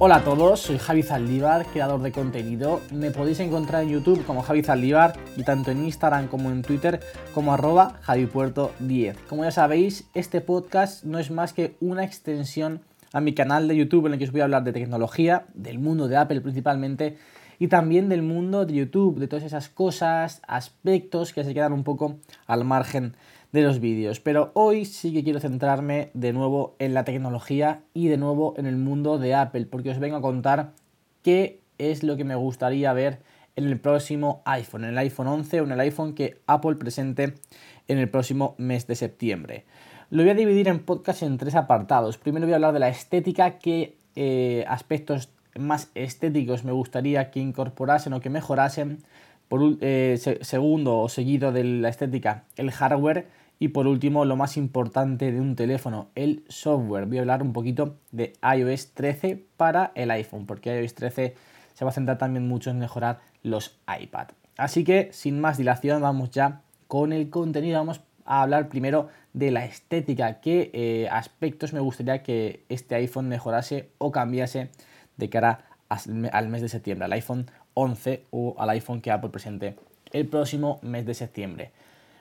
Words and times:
Hola 0.00 0.18
a 0.18 0.22
todos, 0.22 0.60
soy 0.60 0.78
Javi 0.78 1.02
Zaldívar, 1.02 1.66
creador 1.66 2.00
de 2.02 2.12
contenido. 2.12 2.80
Me 2.92 3.10
podéis 3.10 3.40
encontrar 3.40 3.82
en 3.82 3.88
YouTube 3.88 4.24
como 4.24 4.42
Javi 4.42 4.62
Zaldívar 4.62 5.18
y 5.36 5.42
tanto 5.42 5.72
en 5.72 5.84
Instagram 5.84 6.28
como 6.28 6.52
en 6.52 6.62
Twitter 6.62 7.00
como 7.34 7.52
arroba 7.52 8.00
javipuerto10. 8.06 9.16
Como 9.28 9.42
ya 9.42 9.50
sabéis, 9.50 10.08
este 10.14 10.40
podcast 10.40 11.02
no 11.02 11.18
es 11.18 11.32
más 11.32 11.52
que 11.52 11.74
una 11.80 12.04
extensión 12.04 12.82
a 13.12 13.20
mi 13.20 13.34
canal 13.34 13.66
de 13.66 13.74
YouTube 13.74 14.06
en 14.06 14.12
el 14.12 14.18
que 14.20 14.26
os 14.26 14.30
voy 14.30 14.40
a 14.40 14.44
hablar 14.44 14.62
de 14.62 14.72
tecnología, 14.72 15.46
del 15.54 15.80
mundo 15.80 16.06
de 16.06 16.16
Apple 16.16 16.42
principalmente 16.42 17.18
y 17.58 17.66
también 17.66 18.08
del 18.08 18.22
mundo 18.22 18.66
de 18.66 18.74
YouTube, 18.74 19.18
de 19.18 19.26
todas 19.26 19.44
esas 19.44 19.68
cosas, 19.68 20.42
aspectos 20.46 21.32
que 21.32 21.42
se 21.42 21.54
quedan 21.54 21.72
un 21.72 21.82
poco 21.82 22.18
al 22.46 22.64
margen 22.64 23.16
de 23.52 23.62
los 23.62 23.80
vídeos. 23.80 24.20
Pero 24.20 24.50
hoy 24.54 24.84
sí 24.84 25.12
que 25.12 25.24
quiero 25.24 25.40
centrarme 25.40 26.10
de 26.14 26.32
nuevo 26.32 26.74
en 26.78 26.94
la 26.94 27.04
tecnología 27.04 27.82
y 27.94 28.08
de 28.08 28.16
nuevo 28.16 28.54
en 28.56 28.66
el 28.66 28.76
mundo 28.76 29.18
de 29.18 29.34
Apple, 29.34 29.66
porque 29.66 29.90
os 29.90 29.98
vengo 29.98 30.16
a 30.16 30.22
contar 30.22 30.72
qué 31.22 31.60
es 31.78 32.02
lo 32.02 32.16
que 32.16 32.24
me 32.24 32.34
gustaría 32.34 32.92
ver 32.92 33.20
en 33.56 33.66
el 33.66 33.78
próximo 33.80 34.42
iPhone, 34.44 34.84
en 34.84 34.90
el 34.90 34.98
iPhone 34.98 35.26
11 35.26 35.60
o 35.60 35.64
en 35.64 35.72
el 35.72 35.80
iPhone 35.80 36.14
que 36.14 36.40
Apple 36.46 36.76
presente 36.76 37.34
en 37.88 37.98
el 37.98 38.08
próximo 38.08 38.54
mes 38.58 38.86
de 38.86 38.94
septiembre. 38.94 39.64
Lo 40.10 40.22
voy 40.22 40.30
a 40.30 40.34
dividir 40.34 40.68
en 40.68 40.78
podcast 40.78 41.22
en 41.22 41.38
tres 41.38 41.54
apartados. 41.54 42.18
Primero 42.18 42.46
voy 42.46 42.52
a 42.52 42.56
hablar 42.56 42.72
de 42.72 42.78
la 42.78 42.88
estética, 42.88 43.58
qué 43.58 43.96
eh, 44.14 44.64
aspectos 44.68 45.30
más 45.58 45.90
estéticos 45.94 46.64
me 46.64 46.72
gustaría 46.72 47.30
que 47.30 47.40
incorporasen 47.40 48.12
o 48.12 48.20
que 48.20 48.30
mejorasen. 48.30 48.98
Por, 49.48 49.78
eh, 49.80 50.18
segundo 50.42 50.98
o 50.98 51.08
seguido 51.08 51.52
de 51.52 51.64
la 51.64 51.88
estética, 51.88 52.44
el 52.56 52.70
hardware 52.70 53.26
y 53.58 53.68
por 53.68 53.86
último, 53.86 54.24
lo 54.24 54.36
más 54.36 54.56
importante 54.56 55.32
de 55.32 55.40
un 55.40 55.56
teléfono, 55.56 56.08
el 56.14 56.44
software. 56.48 57.06
Voy 57.06 57.18
a 57.18 57.20
hablar 57.22 57.42
un 57.42 57.52
poquito 57.52 57.96
de 58.12 58.34
iOS 58.42 58.92
13 58.94 59.44
para 59.56 59.90
el 59.94 60.10
iPhone, 60.12 60.46
porque 60.46 60.80
iOS 60.80 60.94
13 60.94 61.34
se 61.74 61.84
va 61.84 61.90
a 61.90 61.94
centrar 61.94 62.18
también 62.18 62.46
mucho 62.46 62.70
en 62.70 62.78
mejorar 62.78 63.20
los 63.42 63.78
iPad. 64.00 64.28
Así 64.56 64.84
que, 64.84 65.08
sin 65.12 65.40
más 65.40 65.58
dilación, 65.58 66.02
vamos 66.02 66.30
ya 66.30 66.60
con 66.86 67.12
el 67.12 67.30
contenido. 67.30 67.78
Vamos 67.78 68.00
a 68.24 68.42
hablar 68.42 68.68
primero 68.68 69.08
de 69.32 69.50
la 69.50 69.64
estética, 69.64 70.40
qué 70.40 70.70
eh, 70.72 71.08
aspectos 71.10 71.72
me 71.72 71.80
gustaría 71.80 72.22
que 72.22 72.64
este 72.68 72.94
iPhone 72.94 73.28
mejorase 73.28 73.90
o 73.98 74.12
cambiase 74.12 74.70
de 75.16 75.30
cara 75.30 75.64
al 75.88 76.48
mes 76.48 76.60
de 76.60 76.68
septiembre, 76.68 77.06
al 77.06 77.12
iPhone 77.12 77.46
11 77.74 78.24
o 78.30 78.56
al 78.58 78.70
iPhone 78.70 79.00
que 79.00 79.10
Apple 79.10 79.30
presente 79.30 79.76
el 80.12 80.26
próximo 80.26 80.78
mes 80.82 81.06
de 81.06 81.14
septiembre. 81.14 81.70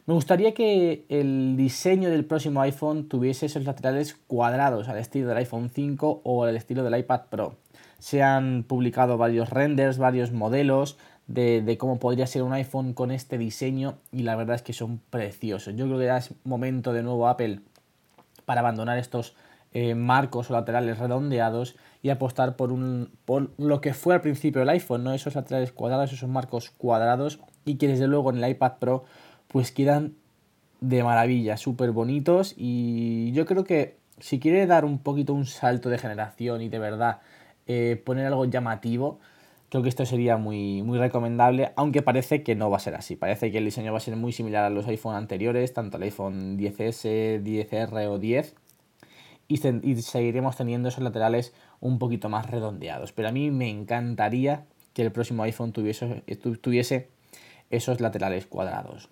Me 0.07 0.13
gustaría 0.13 0.53
que 0.53 1.03
el 1.09 1.57
diseño 1.57 2.09
del 2.09 2.23
próximo 2.23 2.61
iPhone 2.61 3.09
tuviese 3.09 3.45
esos 3.45 3.65
laterales 3.65 4.15
cuadrados 4.27 4.87
al 4.87 4.99
estilo 4.99 5.27
del 5.27 5.39
iPhone 5.39 5.69
5 5.69 6.21
o 6.23 6.45
al 6.45 6.55
estilo 6.55 6.81
del 6.85 6.97
iPad 6.97 7.23
Pro. 7.29 7.57
Se 7.99 8.23
han 8.23 8.63
publicado 8.63 9.17
varios 9.17 9.49
renders, 9.49 9.97
varios 9.97 10.31
modelos 10.31 10.97
de, 11.27 11.75
cómo 11.77 11.99
podría 11.99 12.25
ser 12.25 12.43
un 12.43 12.53
iPhone 12.53 12.93
con 12.93 13.11
este 13.11 13.37
diseño 13.37 13.95
y 14.13 14.23
la 14.23 14.37
verdad 14.37 14.55
es 14.55 14.61
que 14.61 14.71
son 14.71 15.01
preciosos. 15.09 15.75
Yo 15.75 15.87
creo 15.87 15.99
que 15.99 16.05
ya 16.05 16.19
es 16.19 16.33
momento 16.45 16.93
de 16.93 17.03
nuevo 17.03 17.27
Apple 17.27 17.59
para 18.45 18.61
abandonar 18.61 18.97
estos 18.97 19.35
eh, 19.73 19.93
marcos 19.93 20.49
o 20.49 20.53
laterales 20.53 20.99
redondeados 20.99 21.75
y 22.01 22.11
apostar 22.11 22.55
por, 22.55 22.71
un, 22.71 23.11
por 23.25 23.49
lo 23.57 23.81
que 23.81 23.93
fue 23.93 24.13
al 24.13 24.21
principio 24.21 24.61
el 24.61 24.69
iPhone, 24.69 25.03
¿no? 25.03 25.11
esos 25.11 25.35
laterales 25.35 25.73
cuadrados, 25.73 26.13
esos 26.13 26.29
marcos 26.29 26.69
cuadrados 26.69 27.41
y 27.65 27.75
que 27.75 27.89
desde 27.89 28.07
luego 28.07 28.29
en 28.29 28.41
el 28.41 28.49
iPad 28.49 28.75
Pro 28.79 29.03
pues 29.47 29.71
quedan 29.71 30.15
de 30.81 31.03
maravilla, 31.03 31.57
súper 31.57 31.91
bonitos 31.91 32.53
y 32.57 33.31
yo 33.31 33.45
creo 33.45 33.63
que 33.63 33.97
si 34.19 34.39
quiere 34.39 34.65
dar 34.65 34.85
un 34.85 34.99
poquito 34.99 35.33
un 35.33 35.45
salto 35.45 35.89
de 35.89 35.97
generación 35.97 36.61
y 36.61 36.69
de 36.69 36.79
verdad 36.79 37.21
eh, 37.67 38.01
poner 38.03 38.27
algo 38.27 38.45
llamativo, 38.45 39.19
creo 39.69 39.83
que 39.83 39.89
esto 39.89 40.05
sería 40.05 40.37
muy, 40.37 40.81
muy 40.81 40.97
recomendable, 40.97 41.71
aunque 41.75 42.01
parece 42.01 42.43
que 42.43 42.55
no 42.55 42.69
va 42.69 42.77
a 42.77 42.79
ser 42.79 42.95
así. 42.95 43.15
Parece 43.15 43.51
que 43.51 43.57
el 43.57 43.65
diseño 43.65 43.91
va 43.91 43.97
a 43.97 44.01
ser 44.01 44.15
muy 44.15 44.31
similar 44.31 44.63
a 44.63 44.69
los 44.69 44.87
iPhone 44.87 45.15
anteriores, 45.15 45.73
tanto 45.73 45.97
el 45.97 46.03
iPhone 46.03 46.57
10S, 46.57 47.43
10R 47.43 48.07
o 48.07 48.19
10, 48.19 48.55
y, 49.47 49.57
seguiremos 49.57 50.57
teniendo 50.57 50.89
esos 50.89 51.03
laterales 51.03 51.53
un 51.79 51.99
poquito 51.99 52.29
más 52.29 52.49
redondeados. 52.49 53.11
Pero 53.13 53.29
a 53.29 53.31
mí 53.31 53.51
me 53.51 53.69
encantaría 53.69 54.65
que 54.93 55.01
el 55.03 55.11
próximo 55.11 55.43
iPhone 55.43 55.71
tuviese, 55.71 56.23
tuviese 56.61 57.09
esos 57.69 58.01
laterales 58.01 58.45
cuadrados. 58.45 59.09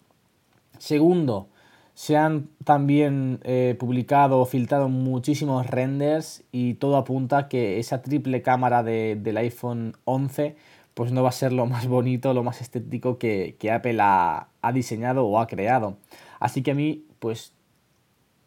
Segundo, 0.77 1.49
se 1.93 2.17
han 2.17 2.49
también 2.63 3.39
eh, 3.43 3.75
publicado 3.79 4.39
o 4.39 4.45
filtrado 4.45 4.89
muchísimos 4.89 5.67
renders 5.67 6.43
y 6.51 6.75
todo 6.75 6.97
apunta 6.97 7.47
que 7.47 7.79
esa 7.79 8.01
triple 8.01 8.41
cámara 8.41 8.83
del 8.83 9.37
iPhone 9.37 9.95
11 10.03 10.55
pues 10.95 11.11
no 11.11 11.23
va 11.23 11.29
a 11.29 11.33
ser 11.33 11.51
lo 11.51 11.65
más 11.65 11.87
bonito, 11.87 12.33
lo 12.33 12.43
más 12.43 12.61
estético 12.61 13.17
que, 13.17 13.57
Apple 13.71 13.97
ha, 14.01 14.47
ha, 14.61 14.71
diseñado 14.71 15.25
o 15.25 15.39
ha 15.39 15.47
creado. 15.47 15.97
Así 16.39 16.63
que 16.63 16.71
a 16.71 16.73
mí, 16.73 17.05
pues, 17.19 17.53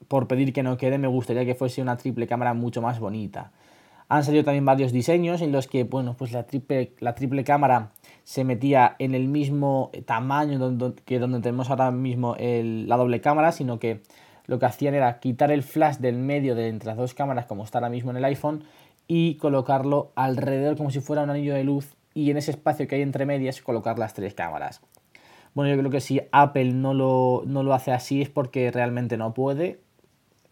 por 0.09 0.29
pedir 0.29 0.55
que 0.55 0.63
no 0.63 0.79
quede, 0.79 0.97
me 0.97 1.09
gustaría 1.09 1.45
que 1.45 1.55
fuese 1.55 1.83
una 1.83 1.99
triple 1.99 2.27
cámara 2.27 2.55
mucho 2.55 2.81
más 2.81 3.01
bonita. 3.01 3.53
Han 4.09 4.25
salido 4.25 4.45
también 4.45 4.65
varios 4.65 4.93
diseños 4.93 5.43
en 5.43 5.53
los 5.53 5.67
que, 5.67 5.85
bueno, 5.85 6.17
pues 6.17 6.33
la 6.33 6.45
triple, 6.45 6.95
la 7.01 7.15
triple 7.15 7.45
cámara 7.45 7.93
se 8.29 8.45
metía 8.45 8.95
en 8.99 9.15
el 9.15 9.27
mismo 9.27 9.91
tamaño 10.05 10.59
que 11.07 11.19
donde 11.19 11.41
tenemos 11.41 11.71
ahora 11.71 11.91
mismo 11.91 12.37
la 12.39 12.97
doble 12.99 13.23
cámara, 13.23 13.53
sino 13.53 13.79
que 13.79 14.03
lo 14.45 14.59
que 14.59 14.67
hacían 14.67 14.95
era 14.95 15.19
quitar 15.19 15.51
el 15.51 15.63
flash 15.63 15.97
del 15.97 16.19
medio 16.19 16.55
de 16.55 16.69
entre 16.69 16.89
las 16.89 16.99
dos 16.99 17.15
cámaras, 17.15 17.47
como 17.47 17.65
está 17.65 17.79
ahora 17.79 17.89
mismo 17.89 18.11
en 18.11 18.19
el 18.19 18.25
iPhone, 18.27 18.65
y 19.07 19.37
colocarlo 19.37 20.13
alrededor 20.15 20.77
como 20.77 20.91
si 20.91 21.01
fuera 21.01 21.23
un 21.23 21.31
anillo 21.31 21.55
de 21.55 21.65
luz 21.65 21.95
y 22.13 22.31
en 22.31 22.37
ese 22.37 22.51
espacio 22.51 22.87
que 22.87 22.97
hay 22.97 23.01
entre 23.01 23.25
medias 23.25 23.63
colocar 23.63 23.99
las 23.99 24.13
tres 24.13 24.35
cámaras. 24.35 24.83
Bueno, 25.55 25.75
yo 25.75 25.79
creo 25.79 25.91
que 25.91 26.03
si 26.03 26.21
Apple 26.31 26.75
no 26.75 26.93
lo, 26.93 27.45
no 27.47 27.63
lo 27.63 27.73
hace 27.73 27.93
así 27.93 28.21
es 28.21 28.29
porque 28.29 28.71
realmente 28.71 29.17
no 29.17 29.33
puede. 29.33 29.81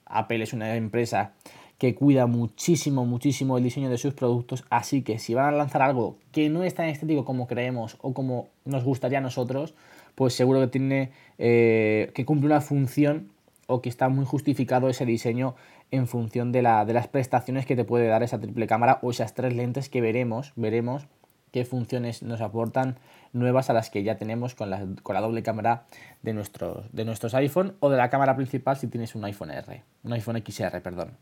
Apple 0.06 0.43
es 0.43 0.54
una 0.54 0.76
empresa 0.76 1.34
que 1.78 1.94
cuida 1.94 2.26
muchísimo, 2.26 3.04
muchísimo 3.04 3.59
el 3.59 3.64
diseño 3.64 3.91
de 3.91 3.98
sus 3.98 4.14
productos, 4.14 4.64
así 4.70 5.03
que 5.03 5.19
si 5.19 5.34
van 5.34 5.47
a 5.47 5.56
lanzar 5.56 5.82
algo 5.82 6.16
que 6.32 6.48
no 6.48 6.64
es 6.64 6.75
tan 6.75 6.88
estético 6.88 7.25
como 7.25 7.47
creemos 7.47 7.98
o 8.00 8.14
como 8.14 8.48
nos 8.64 8.84
gustaría 8.84 9.19
a 9.19 9.22
nosotros, 9.22 9.75
pues 10.14 10.34
seguro 10.34 10.60
que 10.60 10.69
tiene 10.69 11.10
eh, 11.38 12.10
que 12.14 12.25
cumple 12.25 12.47
una 12.47 12.60
función 12.60 13.31
o 13.66 13.82
que 13.82 13.88
está 13.88 14.09
muy 14.09 14.25
justificado 14.25 14.88
ese 14.88 15.04
diseño 15.04 15.54
en 15.91 16.06
función 16.06 16.53
de, 16.53 16.62
la, 16.62 16.84
de 16.84 16.94
las 16.94 17.09
prestaciones 17.09 17.66
que 17.66 17.76
te 17.76 17.84
puede 17.84 18.06
dar 18.06 18.22
esa 18.22 18.41
triple 18.41 18.66
cámara 18.66 18.98
o 19.03 19.10
esas 19.10 19.34
tres 19.34 19.54
lentes 19.54 19.88
que 19.88 20.00
veremos, 20.00 20.53
veremos 20.56 21.06
qué 21.53 21.64
funciones 21.64 22.22
nos 22.22 22.41
aportan 22.41 22.97
nuevas 23.32 23.70
a 23.70 23.72
las 23.72 23.91
que 23.91 24.03
ya 24.03 24.16
tenemos 24.16 24.54
con 24.54 24.70
la, 24.70 24.84
con 25.03 25.14
la 25.14 25.20
doble 25.20 25.43
cámara 25.43 25.84
de 26.22 26.32
nuestros, 26.32 26.93
de 26.93 27.04
nuestros 27.04 27.34
iPhone 27.34 27.75
o 27.81 27.91
de 27.91 27.97
la 27.97 28.10
cámara 28.10 28.34
principal 28.37 28.76
si 28.76 28.88
tienes 28.88 29.14
un 29.14 29.25
iPhone 29.25 29.50
R, 29.50 29.82
un 30.04 30.12
iPhone 30.12 30.43
XR, 30.44 30.81
perdón. 30.81 31.12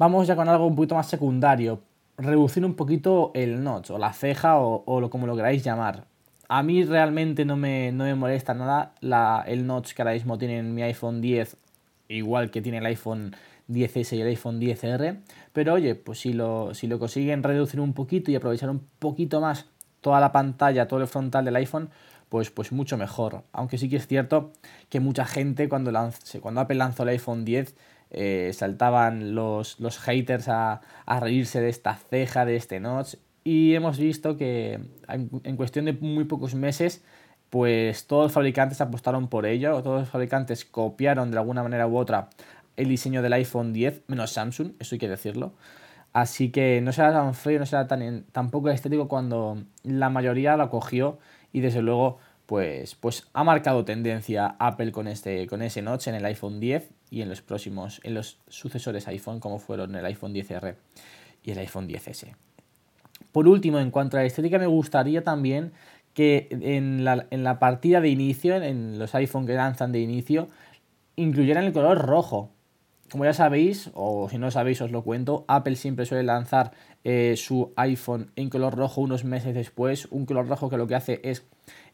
Vamos 0.00 0.26
ya 0.26 0.34
con 0.34 0.48
algo 0.48 0.66
un 0.66 0.74
poquito 0.74 0.94
más 0.94 1.08
secundario. 1.08 1.82
Reducir 2.16 2.64
un 2.64 2.72
poquito 2.72 3.32
el 3.34 3.62
notch 3.62 3.90
o 3.90 3.98
la 3.98 4.14
ceja 4.14 4.58
o, 4.58 4.98
lo 4.98 5.10
como 5.10 5.26
lo 5.26 5.36
queráis 5.36 5.62
llamar. 5.62 6.06
A 6.48 6.62
mí 6.62 6.84
realmente 6.84 7.44
no 7.44 7.58
me, 7.58 7.92
no 7.92 8.04
me 8.04 8.14
molesta 8.14 8.54
nada 8.54 8.94
la, 9.02 9.44
el 9.46 9.66
notch 9.66 9.92
que 9.92 10.00
ahora 10.00 10.14
mismo 10.14 10.38
tiene 10.38 10.56
en 10.56 10.74
mi 10.74 10.82
iPhone 10.82 11.20
10, 11.20 11.54
igual 12.08 12.50
que 12.50 12.62
tiene 12.62 12.78
el 12.78 12.86
iPhone 12.86 13.36
10S 13.68 14.16
y 14.16 14.22
el 14.22 14.28
iPhone 14.28 14.58
10R. 14.58 15.18
Pero 15.52 15.74
oye, 15.74 15.94
pues 15.96 16.20
si 16.20 16.32
lo, 16.32 16.72
si 16.72 16.86
lo 16.86 16.98
consiguen 16.98 17.42
reducir 17.42 17.78
un 17.78 17.92
poquito 17.92 18.30
y 18.30 18.36
aprovechar 18.36 18.70
un 18.70 18.80
poquito 18.98 19.42
más 19.42 19.66
toda 20.00 20.18
la 20.18 20.32
pantalla, 20.32 20.88
todo 20.88 21.00
el 21.00 21.08
frontal 21.08 21.44
del 21.44 21.56
iPhone, 21.56 21.90
pues, 22.30 22.50
pues 22.50 22.72
mucho 22.72 22.96
mejor. 22.96 23.42
Aunque 23.52 23.76
sí 23.76 23.90
que 23.90 23.96
es 23.96 24.06
cierto 24.06 24.52
que 24.88 24.98
mucha 24.98 25.26
gente 25.26 25.68
cuando, 25.68 25.92
cuando 26.40 26.60
Apple 26.62 26.76
lanzó 26.76 27.02
el 27.02 27.10
iPhone 27.10 27.44
10 27.44 27.76
eh, 28.10 28.50
saltaban 28.54 29.34
los, 29.34 29.78
los 29.78 29.98
haters 29.98 30.48
a, 30.48 30.80
reírse 31.20 31.60
de 31.60 31.68
esta 31.68 31.94
ceja, 31.94 32.44
de 32.44 32.56
este 32.56 32.80
notch. 32.80 33.16
Y 33.44 33.74
hemos 33.74 33.98
visto 33.98 34.36
que 34.36 34.80
en, 35.08 35.56
cuestión 35.56 35.86
de 35.86 35.92
muy 35.94 36.24
pocos 36.24 36.54
meses, 36.54 37.04
pues 37.50 38.06
todos 38.06 38.24
los 38.24 38.32
fabricantes 38.32 38.80
apostaron 38.80 39.28
por 39.28 39.46
ello, 39.46 39.82
todos 39.82 40.00
los 40.00 40.10
fabricantes 40.10 40.64
copiaron 40.64 41.30
de 41.30 41.38
alguna 41.38 41.62
manera 41.62 41.86
u 41.86 41.96
otra 41.96 42.28
el 42.76 42.88
diseño 42.88 43.22
del 43.22 43.32
iPhone 43.34 43.72
10, 43.72 44.04
menos 44.08 44.32
Samsung, 44.32 44.72
eso 44.78 44.94
hay 44.94 44.98
que 44.98 45.08
decirlo. 45.08 45.52
Así 46.12 46.50
que 46.50 46.80
no 46.80 46.92
será 46.92 47.12
tan 47.12 47.34
feo, 47.34 47.58
no 47.58 47.66
será 47.66 47.86
tan, 47.86 48.24
tan 48.32 48.50
poco 48.50 48.70
estético 48.70 49.08
cuando 49.08 49.62
la 49.84 50.10
mayoría 50.10 50.56
lo 50.56 50.68
cogió 50.70 51.18
y 51.52 51.60
desde 51.60 51.82
luego 51.82 52.18
pues, 52.46 52.96
pues 52.96 53.28
ha 53.32 53.44
marcado 53.44 53.84
tendencia 53.84 54.56
Apple 54.58 54.92
con, 54.92 55.06
este, 55.08 55.46
con 55.46 55.62
ese 55.62 55.82
notch 55.82 56.08
en 56.08 56.16
el 56.16 56.24
iPhone 56.24 56.58
10 56.58 56.90
y 57.10 57.22
en 57.22 57.28
los 57.28 57.42
próximos, 57.42 58.00
en 58.04 58.14
los 58.14 58.38
sucesores 58.48 59.08
iPhone 59.08 59.40
como 59.40 59.58
fueron 59.58 59.94
el 59.94 60.04
iPhone 60.04 60.32
10R 60.32 60.76
y 61.42 61.50
el 61.50 61.58
iPhone 61.58 61.88
10S. 61.88 62.34
Por 63.32 63.48
último, 63.48 63.78
en 63.78 63.90
cuanto 63.90 64.16
a 64.16 64.20
la 64.20 64.26
estética, 64.26 64.58
me 64.58 64.66
gustaría 64.66 65.22
también 65.22 65.72
que 66.14 66.48
en 66.50 67.04
la, 67.04 67.26
en 67.30 67.44
la 67.44 67.58
partida 67.58 68.00
de 68.00 68.08
inicio, 68.08 68.56
en 68.56 68.98
los 68.98 69.14
iPhone 69.14 69.46
que 69.46 69.54
lanzan 69.54 69.92
de 69.92 70.00
inicio, 70.00 70.48
incluyeran 71.16 71.64
el 71.64 71.72
color 71.72 71.98
rojo. 71.98 72.50
como 73.10 73.24
ya 73.24 73.32
sabéis, 73.32 73.90
o 73.94 74.28
si 74.28 74.38
no 74.38 74.50
sabéis 74.50 74.80
os 74.80 74.92
lo 74.92 75.02
cuento, 75.02 75.44
Apple 75.48 75.74
siempre 75.74 76.06
suele 76.06 76.22
lanzar 76.22 76.72
eh, 77.02 77.34
su 77.36 77.72
iPhone 77.76 78.30
en 78.36 78.50
color 78.50 78.76
rojo 78.76 79.00
unos 79.00 79.24
meses 79.24 79.54
después, 79.54 80.06
un 80.10 80.26
color 80.26 80.46
rojo 80.46 80.70
que 80.70 80.76
lo 80.76 80.86
que 80.86 80.94
hace 80.94 81.20
es 81.24 81.44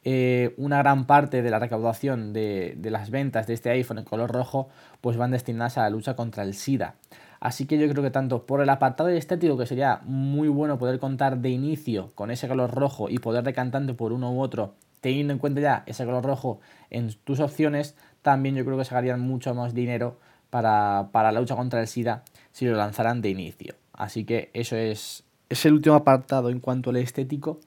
eh, 0.08 0.54
una 0.56 0.78
gran 0.78 1.04
parte 1.04 1.42
de 1.42 1.50
la 1.50 1.58
recaudación 1.58 2.32
de, 2.32 2.74
de, 2.76 2.90
las 2.92 3.10
ventas 3.10 3.48
de 3.48 3.54
este 3.54 3.70
iPhone 3.70 3.98
en 3.98 4.04
color 4.04 4.30
rojo 4.30 4.68
pues 5.00 5.16
van 5.16 5.32
destinadas 5.32 5.78
a 5.78 5.82
la 5.82 5.90
lucha 5.90 6.14
contra 6.14 6.44
el 6.44 6.54
SIDA. 6.54 6.94
Así 7.40 7.66
que 7.66 7.76
yo 7.76 7.88
creo 7.88 8.04
que 8.04 8.12
tanto 8.12 8.46
por 8.46 8.60
el 8.60 8.68
apartado 8.68 9.08
estético, 9.08 9.58
que 9.58 9.66
sería 9.66 10.02
muy 10.04 10.46
bueno 10.46 10.78
poder 10.78 11.00
contar 11.00 11.38
de 11.38 11.50
inicio 11.50 12.12
con 12.14 12.30
ese 12.30 12.46
color 12.46 12.72
rojo 12.72 13.10
y 13.10 13.18
poder 13.18 13.42
decantante 13.42 13.94
por 13.94 14.12
uno 14.12 14.32
u 14.32 14.40
otro, 14.40 14.74
teniendo 15.00 15.32
en 15.32 15.40
cuenta 15.40 15.60
ya 15.60 15.82
ese 15.86 16.04
color 16.04 16.24
rojo 16.24 16.60
en 16.88 17.12
tus 17.24 17.40
opciones, 17.40 17.96
también 18.22 18.54
yo 18.54 18.64
creo 18.64 18.78
que 18.78 18.84
sacarían 18.84 19.18
mucho 19.18 19.56
más 19.56 19.74
dinero 19.74 20.20
para, 20.50 21.08
la 21.12 21.32
lucha 21.32 21.56
contra 21.56 21.80
el 21.80 21.88
SIDA 21.88 22.22
si 22.52 22.64
lo 22.66 22.76
lanzaran 22.76 23.22
de 23.22 23.30
inicio. 23.30 23.74
Así 23.92 24.24
que 24.24 24.50
eso 24.54 24.76
es, 24.76 25.24
es 25.48 25.66
el 25.66 25.72
último 25.72 25.96
apartado 25.96 26.48
en 26.48 26.60
cuanto 26.60 26.90
al 26.90 26.96
estético 26.98 27.58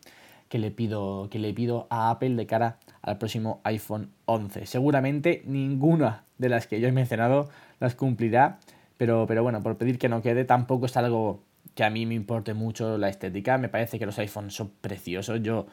que 0.49 0.59
le, 0.59 0.71
pido, 0.71 1.29
que 1.29 1.39
le 1.39 1.53
pido 1.53 1.87
a 1.89 2.09
Apple 2.09 2.35
de 2.35 2.45
cara 2.45 2.77
al 3.01 3.17
próximo 3.17 3.61
iPhone 3.63 4.09
11. 4.25 4.65
Seguramente 4.65 5.43
ninguna 5.45 6.23
de 6.37 6.49
las 6.49 6.67
que 6.67 6.79
yo 6.79 6.87
he 6.87 6.91
mencionado 6.91 7.49
las 7.79 7.95
cumplirá, 7.95 8.59
pero, 8.97 9.25
pero 9.27 9.43
bueno, 9.43 9.63
por 9.63 9.77
pedir 9.77 9.97
que 9.97 10.09
no 10.09 10.21
quede, 10.21 10.45
tampoco 10.45 10.87
es 10.87 10.97
algo 10.97 11.43
que 11.75 11.83
a 11.83 11.89
mí 11.89 12.05
me 12.05 12.15
importe 12.15 12.53
mucho 12.53 12.97
la 12.97 13.09
estética. 13.09 13.57
Me 13.57 13.69
parece 13.69 13.99
que 13.99 14.05
los 14.05 14.19
iPhones 14.19 14.53
son 14.53 14.71
preciosos. 14.81 15.41
Yo 15.41 15.67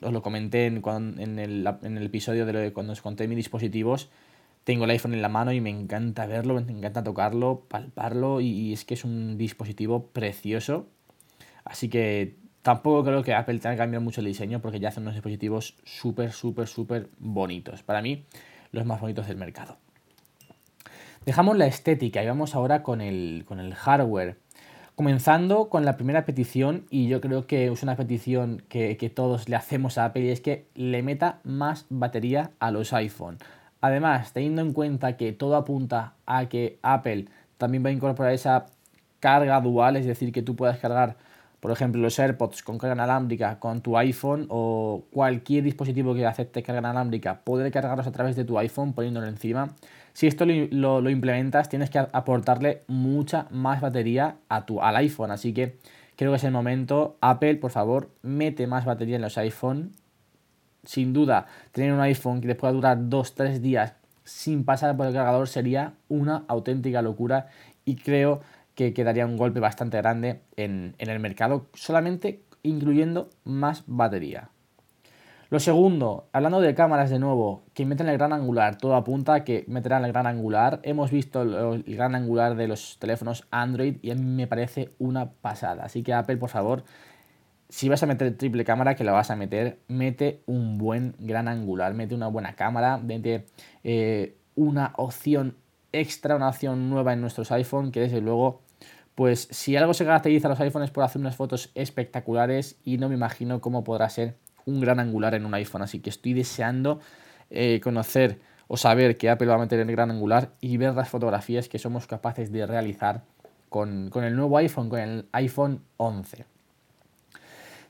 os 0.00 0.12
lo 0.12 0.22
comenté 0.22 0.66
en, 0.66 0.82
en, 1.18 1.38
el, 1.38 1.68
en 1.82 1.96
el, 1.98 2.06
episodio 2.06 2.46
de, 2.46 2.52
lo 2.52 2.58
de 2.58 2.72
cuando 2.72 2.92
os 2.92 3.02
conté 3.02 3.28
mis 3.28 3.36
dispositivos. 3.36 4.08
Tengo 4.64 4.84
el 4.84 4.90
iPhone 4.90 5.14
en 5.14 5.22
la 5.22 5.28
mano 5.28 5.52
y 5.52 5.60
me 5.60 5.70
encanta 5.70 6.26
verlo, 6.26 6.54
me 6.54 6.72
encanta 6.72 7.02
tocarlo, 7.02 7.64
palparlo 7.68 8.40
y, 8.40 8.72
es 8.72 8.84
que 8.84 8.94
es 8.94 9.04
un 9.04 9.36
dispositivo 9.36 10.06
precioso. 10.06 10.86
Así 11.64 11.88
que 11.88 12.36
tampoco 12.62 13.04
creo 13.04 13.22
que 13.22 13.34
Apple 13.34 13.58
tenga 13.58 13.74
que 13.74 13.78
cambiar 13.78 14.02
mucho 14.02 14.20
el 14.20 14.26
diseño 14.26 14.60
porque 14.60 14.80
ya 14.80 14.88
hacen 14.88 15.02
unos 15.02 15.14
dispositivos 15.14 15.76
súper, 15.84 16.32
súper, 16.32 16.66
súper 16.66 17.08
bonitos. 17.18 17.82
Para 17.82 18.02
mí, 18.02 18.24
los 18.72 18.86
más 18.86 19.00
bonitos 19.00 19.26
del 19.26 19.36
mercado. 19.36 19.76
Dejamos 21.24 21.56
la 21.56 21.66
estética 21.66 22.22
y 22.22 22.26
vamos 22.26 22.54
ahora 22.54 22.82
con 22.82 23.00
el, 23.00 23.44
con 23.46 23.60
el 23.60 23.74
hardware. 23.74 24.38
Comenzando 24.94 25.68
con 25.68 25.84
la 25.84 25.96
primera 25.96 26.26
petición, 26.26 26.84
y 26.90 27.08
yo 27.08 27.22
creo 27.22 27.46
que 27.46 27.66
es 27.72 27.82
una 27.82 27.96
petición 27.96 28.62
que, 28.68 29.12
todos 29.14 29.48
le 29.48 29.56
hacemos 29.56 29.96
a 29.96 30.06
Apple, 30.06 30.24
y 30.24 30.28
es 30.28 30.40
que 30.40 30.66
le 30.74 31.02
meta 31.02 31.40
más 31.42 31.86
batería 31.88 32.50
a 32.58 32.70
los 32.70 32.92
iPhone. 32.92 33.38
Además, 33.80 34.34
teniendo 34.34 34.60
en 34.60 34.74
cuenta 34.74 35.16
que 35.16 35.32
todo 35.32 35.56
apunta 35.56 36.14
a 36.26 36.46
que 36.50 36.78
Apple 36.82 37.26
también 37.56 37.82
va 37.82 37.88
a 37.88 37.92
incorporar 37.92 38.34
esa 38.34 38.66
carga 39.20 39.58
dual, 39.62 39.96
es 39.96 40.04
decir, 40.04 40.32
que 40.32 40.42
tú 40.42 40.54
puedas 40.54 40.78
cargar, 40.78 41.16
por 41.60 41.70
ejemplo, 41.70 42.00
los 42.00 42.18
AirPods 42.18 42.62
con 42.62 42.78
carga 42.78 42.94
inalámbrica 42.94 43.58
con 43.58 43.82
tu 43.82 43.96
iPhone 43.98 44.46
o 44.48 45.04
cualquier 45.10 45.62
dispositivo 45.62 46.14
que 46.14 46.26
acepte 46.26 46.62
carga 46.62 46.80
inalámbrica, 46.80 47.42
poder 47.42 47.70
cargarlos 47.70 48.06
a 48.06 48.12
través 48.12 48.34
de 48.34 48.44
tu 48.44 48.58
iPhone 48.58 48.94
poniéndolo 48.94 49.26
encima. 49.26 49.76
Si 50.14 50.26
esto 50.26 50.46
lo, 50.46 51.10
implementas, 51.10 51.68
tienes 51.68 51.90
que 51.90 51.98
aportarle 51.98 52.82
mucha 52.88 53.46
más 53.50 53.80
batería 53.80 54.36
a 54.48 54.64
tu, 54.64 54.80
al 54.80 54.96
iPhone. 54.96 55.30
Así 55.30 55.52
que 55.52 55.78
creo 56.16 56.32
que 56.32 56.36
es 56.36 56.44
el 56.44 56.52
momento. 56.52 57.18
Apple, 57.20 57.56
por 57.56 57.70
favor, 57.70 58.10
mete 58.22 58.66
más 58.66 58.86
batería 58.86 59.16
en 59.16 59.22
los 59.22 59.38
iPhone. 59.38 59.92
Sin 60.84 61.12
duda, 61.12 61.46
tener 61.72 61.92
un 61.92 62.00
iPhone 62.00 62.40
que 62.40 62.48
te 62.48 62.54
pueda 62.54 62.72
durar 62.72 62.98
2-3 62.98 63.58
días 63.58 63.94
sin 64.24 64.64
pasar 64.64 64.96
por 64.96 65.06
el 65.06 65.12
cargador 65.12 65.48
sería 65.48 65.94
una 66.08 66.44
auténtica 66.48 67.02
locura 67.02 67.48
y 67.84 67.96
creo 67.96 68.40
quedaría 68.94 69.26
un 69.26 69.36
golpe 69.36 69.60
bastante 69.60 69.96
grande 69.98 70.40
en, 70.56 70.94
en 70.98 71.10
el 71.10 71.20
mercado 71.20 71.66
solamente 71.74 72.42
incluyendo 72.62 73.30
más 73.44 73.84
batería. 73.86 74.50
Lo 75.50 75.58
segundo, 75.58 76.28
hablando 76.32 76.60
de 76.60 76.76
cámaras 76.76 77.10
de 77.10 77.18
nuevo, 77.18 77.64
que 77.74 77.84
meten 77.84 78.08
el 78.08 78.18
gran 78.18 78.32
angular, 78.32 78.78
todo 78.78 78.94
apunta 78.94 79.34
a 79.34 79.44
que 79.44 79.64
meterán 79.66 80.04
el 80.04 80.12
gran 80.12 80.28
angular. 80.28 80.78
Hemos 80.84 81.10
visto 81.10 81.42
el, 81.42 81.82
gran 81.82 82.14
angular 82.14 82.54
de 82.54 82.68
los 82.68 82.98
teléfonos 83.00 83.48
Android 83.50 83.96
y 84.00 84.12
a 84.12 84.14
mí 84.14 84.22
me 84.22 84.46
parece 84.46 84.92
una 85.00 85.32
pasada. 85.32 85.82
Así 85.82 86.04
que 86.04 86.14
Apple, 86.14 86.36
por 86.36 86.50
favor, 86.50 86.84
si 87.68 87.88
vas 87.88 88.00
a 88.04 88.06
meter 88.06 88.36
triple 88.36 88.64
cámara, 88.64 88.94
que 88.94 89.02
lo 89.02 89.12
vas 89.12 89.32
a 89.32 89.36
meter, 89.36 89.80
mete 89.88 90.44
un 90.46 90.78
buen 90.78 91.16
gran 91.18 91.48
angular, 91.48 91.94
mete 91.94 92.14
una 92.14 92.28
buena 92.28 92.54
cámara, 92.54 92.98
mete 92.98 93.46
eh, 93.82 94.36
una 94.54 94.92
opción 94.98 95.56
extra, 95.92 96.36
una 96.36 96.48
opción 96.48 96.90
nueva 96.90 97.12
en 97.12 97.20
nuestros 97.20 97.52
iPhone, 97.52 97.92
que 97.92 98.00
desde 98.00 98.20
luego 98.20 98.60
pues 99.14 99.48
si 99.50 99.76
algo 99.76 99.92
se 99.92 100.06
caracteriza 100.06 100.48
a 100.48 100.50
los 100.50 100.60
iPhones 100.60 100.88
es 100.88 100.94
por 100.94 101.04
hacer 101.04 101.20
unas 101.20 101.36
fotos 101.36 101.70
espectaculares 101.74 102.78
y 102.84 102.96
no 102.96 103.08
me 103.08 103.16
imagino 103.16 103.60
cómo 103.60 103.84
podrá 103.84 104.08
ser 104.08 104.36
un 104.64 104.80
gran 104.80 104.98
angular 104.98 105.34
en 105.34 105.44
un 105.44 105.52
iPhone. 105.52 105.82
Así 105.82 106.00
que 106.00 106.08
estoy 106.10 106.32
deseando 106.32 107.00
eh, 107.50 107.80
conocer 107.82 108.40
o 108.66 108.76
saber 108.76 109.18
que 109.18 109.28
Apple 109.28 109.48
va 109.48 109.56
a 109.56 109.58
meter 109.58 109.80
el 109.80 109.90
gran 109.90 110.10
angular 110.10 110.52
y 110.60 110.76
ver 110.76 110.94
las 110.94 111.08
fotografías 111.08 111.68
que 111.68 111.78
somos 111.78 112.06
capaces 112.06 112.52
de 112.52 112.66
realizar 112.66 113.22
con, 113.68 114.10
el 114.14 114.36
nuevo 114.36 114.56
iPhone, 114.56 114.88
con 114.88 115.00
el 115.00 115.26
iPhone 115.32 115.82
11. 115.96 116.46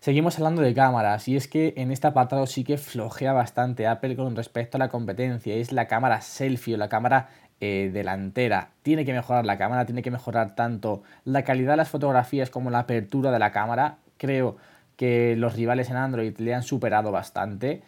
Seguimos 0.00 0.38
hablando 0.38 0.62
de 0.62 0.72
cámaras 0.72 1.28
y 1.28 1.36
es 1.36 1.46
que 1.46 1.74
en 1.76 1.92
este 1.92 2.06
apartado 2.06 2.46
sí 2.46 2.64
que 2.64 2.78
flojea 2.78 3.34
bastante 3.34 3.86
Apple 3.86 4.16
con 4.16 4.34
respecto 4.34 4.78
a 4.78 4.80
la 4.80 4.88
competencia. 4.88 5.54
Es 5.54 5.72
la 5.72 5.86
cámara 5.86 6.22
selfie 6.22 6.74
o 6.74 6.78
la 6.78 6.88
cámara 6.88 7.28
eh, 7.60 7.90
delantera. 7.92 8.70
Tiene 8.82 9.04
que 9.04 9.12
mejorar 9.12 9.44
la 9.44 9.58
cámara, 9.58 9.84
tiene 9.84 10.02
que 10.02 10.10
mejorar 10.10 10.54
tanto 10.54 11.02
la 11.24 11.44
calidad 11.44 11.72
de 11.72 11.76
las 11.78 11.90
fotografías 11.90 12.50
como 12.50 12.70
la 12.70 12.80
apertura 12.80 13.30
de 13.30 13.38
la 13.38 13.52
cámara. 13.52 13.98
Creo 14.16 14.56
que 14.96 15.36
los 15.36 15.54
rivales 15.54 15.90
en 15.90 15.96
Android 15.96 16.36
le 16.38 16.54
han 16.54 16.62
superado 16.62 17.12
bastante 17.12 17.82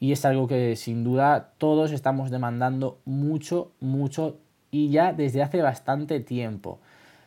y 0.00 0.12
es 0.12 0.24
algo 0.24 0.46
que 0.46 0.76
sin 0.76 1.04
duda 1.04 1.50
todos 1.58 1.92
estamos 1.92 2.30
demandando 2.30 2.98
mucho, 3.04 3.72
mucho 3.80 4.38
y 4.70 4.90
ya 4.90 5.12
desde 5.12 5.42
hace 5.42 5.62
bastante 5.62 6.20
tiempo. 6.20 6.80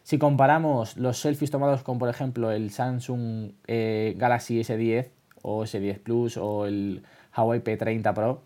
Si 0.03 0.17
comparamos 0.17 0.97
los 0.97 1.19
selfies 1.19 1.51
tomados 1.51 1.83
con, 1.83 1.99
por 1.99 2.09
ejemplo, 2.09 2.51
el 2.51 2.71
Samsung 2.71 3.51
eh, 3.67 4.15
Galaxy 4.17 4.59
S10 4.59 5.09
o 5.41 5.63
S10 5.63 5.99
Plus 5.99 6.37
o 6.37 6.65
el 6.65 7.03
Huawei 7.35 7.61
P30 7.61 8.13
Pro, 8.13 8.41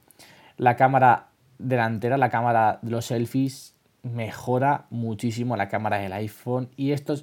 la 0.58 0.76
cámara 0.76 1.28
delantera, 1.58 2.18
la 2.18 2.30
cámara 2.30 2.80
de 2.82 2.92
los 2.92 3.06
selfies 3.06 3.76
mejora 4.06 4.86
muchísimo 4.92 5.58
la 5.58 5.68
cámara 5.68 5.98
del 5.98 6.14
iPhone 6.14 6.70
y 6.78 6.92
esto 6.92 7.16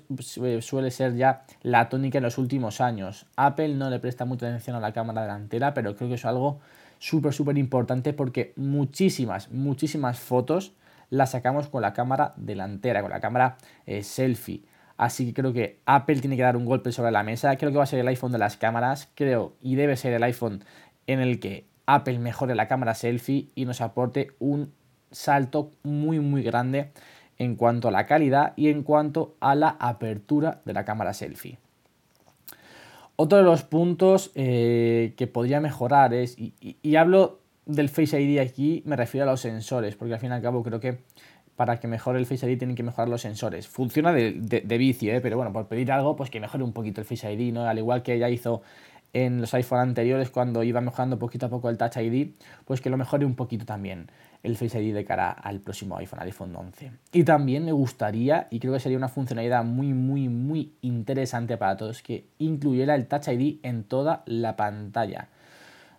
suele 0.60 0.90
ser 0.90 1.14
ya 1.14 1.44
la 1.62 1.88
tónica 1.88 2.18
en 2.18 2.24
los 2.24 2.38
últimos 2.38 2.80
años. 2.80 3.26
Apple 3.36 3.74
no 3.74 3.88
le 3.88 4.00
presta 4.00 4.24
mucha 4.24 4.46
atención 4.46 4.74
a 4.76 4.80
la 4.80 4.92
cámara 4.92 5.22
delantera, 5.22 5.74
pero 5.74 5.94
creo 5.94 6.08
que 6.08 6.16
es 6.16 6.24
algo 6.24 6.58
súper, 6.98 7.32
súper 7.32 7.56
importante 7.56 8.12
porque 8.12 8.52
muchísimas, 8.56 9.50
muchísimas 9.50 10.18
fotos 10.18 10.72
las 11.08 11.30
sacamos 11.30 11.68
con 11.68 11.82
la 11.82 11.92
cámara 11.92 12.32
delantera, 12.36 13.02
con 13.02 13.10
la 13.10 13.20
cámara 13.20 13.58
eh, 13.86 14.02
selfie. 14.02 14.64
Así 14.96 15.26
que 15.26 15.34
creo 15.34 15.52
que 15.52 15.80
Apple 15.86 16.20
tiene 16.20 16.36
que 16.36 16.42
dar 16.42 16.56
un 16.56 16.64
golpe 16.64 16.92
sobre 16.92 17.10
la 17.10 17.22
mesa. 17.22 17.56
Creo 17.56 17.70
que 17.70 17.78
va 17.78 17.84
a 17.84 17.86
ser 17.86 18.00
el 18.00 18.08
iPhone 18.08 18.32
de 18.32 18.38
las 18.38 18.56
cámaras. 18.56 19.08
Creo 19.14 19.54
y 19.60 19.74
debe 19.74 19.96
ser 19.96 20.12
el 20.12 20.22
iPhone 20.22 20.64
en 21.06 21.20
el 21.20 21.40
que 21.40 21.66
Apple 21.86 22.18
mejore 22.18 22.54
la 22.54 22.68
cámara 22.68 22.94
selfie 22.94 23.48
y 23.54 23.64
nos 23.64 23.80
aporte 23.80 24.32
un 24.38 24.72
salto 25.10 25.70
muy 25.82 26.20
muy 26.20 26.42
grande 26.42 26.92
en 27.38 27.56
cuanto 27.56 27.88
a 27.88 27.90
la 27.90 28.06
calidad 28.06 28.52
y 28.56 28.68
en 28.68 28.82
cuanto 28.82 29.36
a 29.40 29.54
la 29.54 29.76
apertura 29.80 30.60
de 30.64 30.72
la 30.72 30.84
cámara 30.84 31.12
selfie. 31.12 31.58
Otro 33.16 33.38
de 33.38 33.44
los 33.44 33.62
puntos 33.62 34.30
eh, 34.34 35.14
que 35.16 35.26
podría 35.26 35.60
mejorar 35.60 36.14
es, 36.14 36.36
y, 36.38 36.96
hablo 36.96 37.40
del 37.66 37.88
Face 37.88 38.20
ID 38.20 38.38
aquí, 38.38 38.82
me 38.86 38.96
refiero 38.96 39.28
a 39.28 39.30
los 39.32 39.40
sensores, 39.40 39.96
porque 39.96 40.14
al 40.14 40.20
fin 40.20 40.30
y 40.30 40.34
al 40.34 40.42
cabo 40.42 40.62
creo 40.62 40.80
que 40.80 40.98
para 41.56 41.78
que 41.78 41.86
mejore 41.86 42.18
el 42.18 42.26
Face 42.26 42.50
ID 42.50 42.58
tienen 42.58 42.74
que 42.74 42.82
mejorar 42.82 43.08
los 43.08 43.20
sensores. 43.20 43.68
Funciona 43.68 44.12
de, 44.12 44.32
de, 44.32 44.78
vicio, 44.78 45.14
¿eh? 45.14 45.20
pero 45.20 45.36
bueno, 45.36 45.52
por 45.52 45.68
pedir 45.68 45.92
algo, 45.92 46.16
pues 46.16 46.30
que 46.30 46.40
mejore 46.40 46.64
un 46.64 46.72
poquito 46.72 47.00
el 47.00 47.06
Face 47.06 47.30
ID, 47.30 47.52
¿no? 47.52 47.66
Al 47.66 47.78
igual 47.78 48.02
que 48.02 48.18
ya 48.18 48.28
hizo 48.30 48.62
en 49.12 49.40
los 49.40 49.52
iPhone 49.54 49.80
anteriores 49.80 50.30
cuando 50.30 50.62
iba 50.62 50.80
mejorando 50.80 51.18
poquito 51.18 51.46
a 51.46 51.48
poco 51.48 51.68
el 51.68 51.76
Touch 51.76 51.96
ID, 51.96 52.32
pues 52.64 52.80
que 52.80 52.90
lo 52.90 52.96
mejore 52.96 53.26
un 53.26 53.34
poquito 53.34 53.64
también 53.64 54.08
el 54.42 54.56
Face 54.56 54.82
ID 54.82 54.94
de 54.94 55.04
cara 55.04 55.30
al 55.30 55.60
próximo 55.60 55.96
iPhone, 55.98 56.20
al 56.20 56.26
iPhone 56.26 56.54
11. 56.56 56.92
Y 57.12 57.24
también 57.24 57.64
me 57.64 57.72
gustaría, 57.72 58.48
y 58.50 58.58
creo 58.58 58.72
que 58.72 58.80
sería 58.80 58.98
una 58.98 59.08
funcionalidad 59.08 59.64
muy, 59.64 59.92
muy, 59.92 60.28
muy 60.28 60.72
interesante 60.80 61.56
para 61.56 61.76
todos, 61.76 62.02
que 62.02 62.26
incluyera 62.38 62.94
el 62.94 63.06
Touch 63.06 63.28
ID 63.28 63.58
en 63.62 63.84
toda 63.84 64.22
la 64.26 64.56
pantalla. 64.56 65.28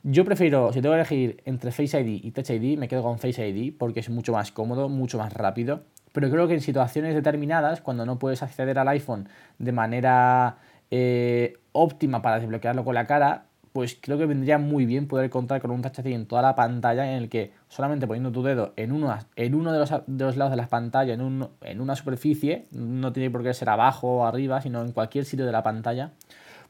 Yo 0.04 0.26
prefiero, 0.26 0.74
si 0.74 0.82
tengo 0.82 0.96
que 0.96 1.00
elegir 1.00 1.42
entre 1.46 1.72
Face 1.72 2.00
ID 2.00 2.26
y 2.26 2.32
Touch 2.32 2.50
ID, 2.50 2.78
me 2.78 2.90
quedo 2.90 3.04
con 3.04 3.20
Face 3.20 3.48
ID 3.48 3.74
porque 3.78 4.02
es 4.02 4.10
mucho 4.10 4.34
más 4.34 4.52
cómodo, 4.52 4.90
mucho 4.90 5.18
más 5.18 5.32
rápido. 5.32 5.84
Pero 6.12 6.30
creo 6.30 6.48
que 6.48 6.54
en 6.54 6.62
situaciones 6.62 7.16
determinadas, 7.16 7.82
cuando 7.82 8.06
no 8.06 8.20
puedes 8.20 8.44
acceder 8.44 8.78
al 8.78 8.88
iPhone 8.90 9.30
de 9.58 9.72
manera 9.72 10.58
eh, 10.96 11.58
óptima 11.72 12.22
para 12.22 12.38
desbloquearlo 12.38 12.86
con 12.86 12.94
la 12.94 13.08
cara, 13.08 13.46
pues 13.72 13.98
creo 14.00 14.20
que 14.20 14.28
vendría 14.28 14.60
muy 14.60 14.86
bien 14.86 15.08
poder 15.08 15.32
contar 15.32 15.60
con 15.60 15.72
un 15.72 15.82
Touch 15.82 15.98
ID 15.98 16.14
en 16.14 16.28
toda 16.28 16.44
la 16.44 16.54
pantalla 16.54 17.12
en 17.12 17.24
el 17.24 17.30
que 17.30 17.52
solamente 17.68 18.06
poniendo 18.06 18.32
tu 18.32 18.44
dedo 18.44 18.74
en 18.76 18.92
uno, 18.92 19.18
en 19.36 19.56
uno 19.56 19.74
de, 19.74 19.80
los, 19.80 19.90
de 19.90 20.24
los 20.24 20.38
lados 20.38 20.52
de 20.52 20.58
la 20.58 20.68
pantalla, 20.68 21.16
en, 21.16 21.50
en 21.62 21.82
una 21.82 21.96
superficie, 21.96 22.68
no 22.72 23.12
tiene 23.12 23.32
por 23.32 23.42
qué 23.42 23.56
ser 23.56 23.70
abajo 23.70 24.18
o 24.18 24.26
arriba, 24.28 24.62
sino 24.62 24.84
en 24.84 24.92
cualquier 24.92 25.26
sitio 25.26 25.48
de 25.48 25.52
la 25.52 25.64
pantalla, 25.64 26.12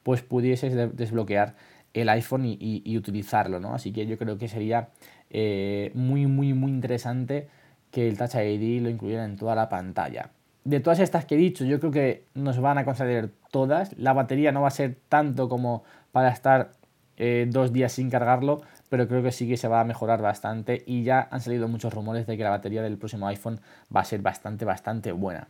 pues 0.03 0.21
pudieses 0.21 0.73
desbloquear 0.95 1.55
el 1.93 2.07
iPhone 2.07 2.45
y, 2.45 2.97
utilizarlo, 2.97 3.59
¿no? 3.59 3.75
Así 3.75 3.91
que 3.91 4.05
yo 4.05 4.17
creo 4.17 4.37
que 4.37 4.47
sería 4.47 4.87
eh, 5.31 5.91
muy, 5.95 6.27
muy, 6.27 6.53
muy 6.53 6.71
interesante 6.71 7.49
que 7.91 8.07
el 8.07 8.17
Touch 8.17 8.35
ID 8.35 8.81
lo 8.81 8.89
incluyera 8.89 9.25
en 9.25 9.35
toda 9.35 9.53
la 9.53 9.67
pantalla. 9.67 10.31
De 10.63 10.79
todas 10.79 10.99
estas 10.99 11.25
que 11.25 11.35
he 11.35 11.37
dicho, 11.37 11.65
yo 11.65 11.79
creo 11.79 11.91
que 11.91 12.25
nos 12.33 12.59
van 12.59 12.77
a 12.77 12.85
conceder 12.85 13.31
todas. 13.51 13.97
La 13.97 14.13
batería 14.13 14.51
no 14.51 14.61
va 14.61 14.69
a 14.69 14.71
ser 14.71 14.97
tanto 15.09 15.49
como 15.49 15.83
para 16.11 16.29
estar 16.29 16.71
eh, 17.17 17.45
dos 17.49 17.73
días 17.73 17.91
sin 17.91 18.09
cargarlo, 18.09 18.61
pero 18.89 19.07
creo 19.07 19.21
que 19.21 19.31
sí 19.31 19.47
que 19.47 19.57
se 19.57 19.67
va 19.67 19.81
a 19.81 19.83
mejorar 19.83 20.21
bastante 20.21 20.83
y 20.85 21.03
ya 21.03 21.27
han 21.31 21.41
salido 21.41 21.67
muchos 21.67 21.93
rumores 21.93 22.25
de 22.27 22.37
que 22.37 22.43
la 22.43 22.49
batería 22.49 22.81
del 22.81 22.97
próximo 22.97 23.27
iPhone 23.27 23.59
va 23.93 24.01
a 24.01 24.05
ser 24.05 24.21
bastante, 24.21 24.65
bastante 24.65 25.11
buena. 25.11 25.47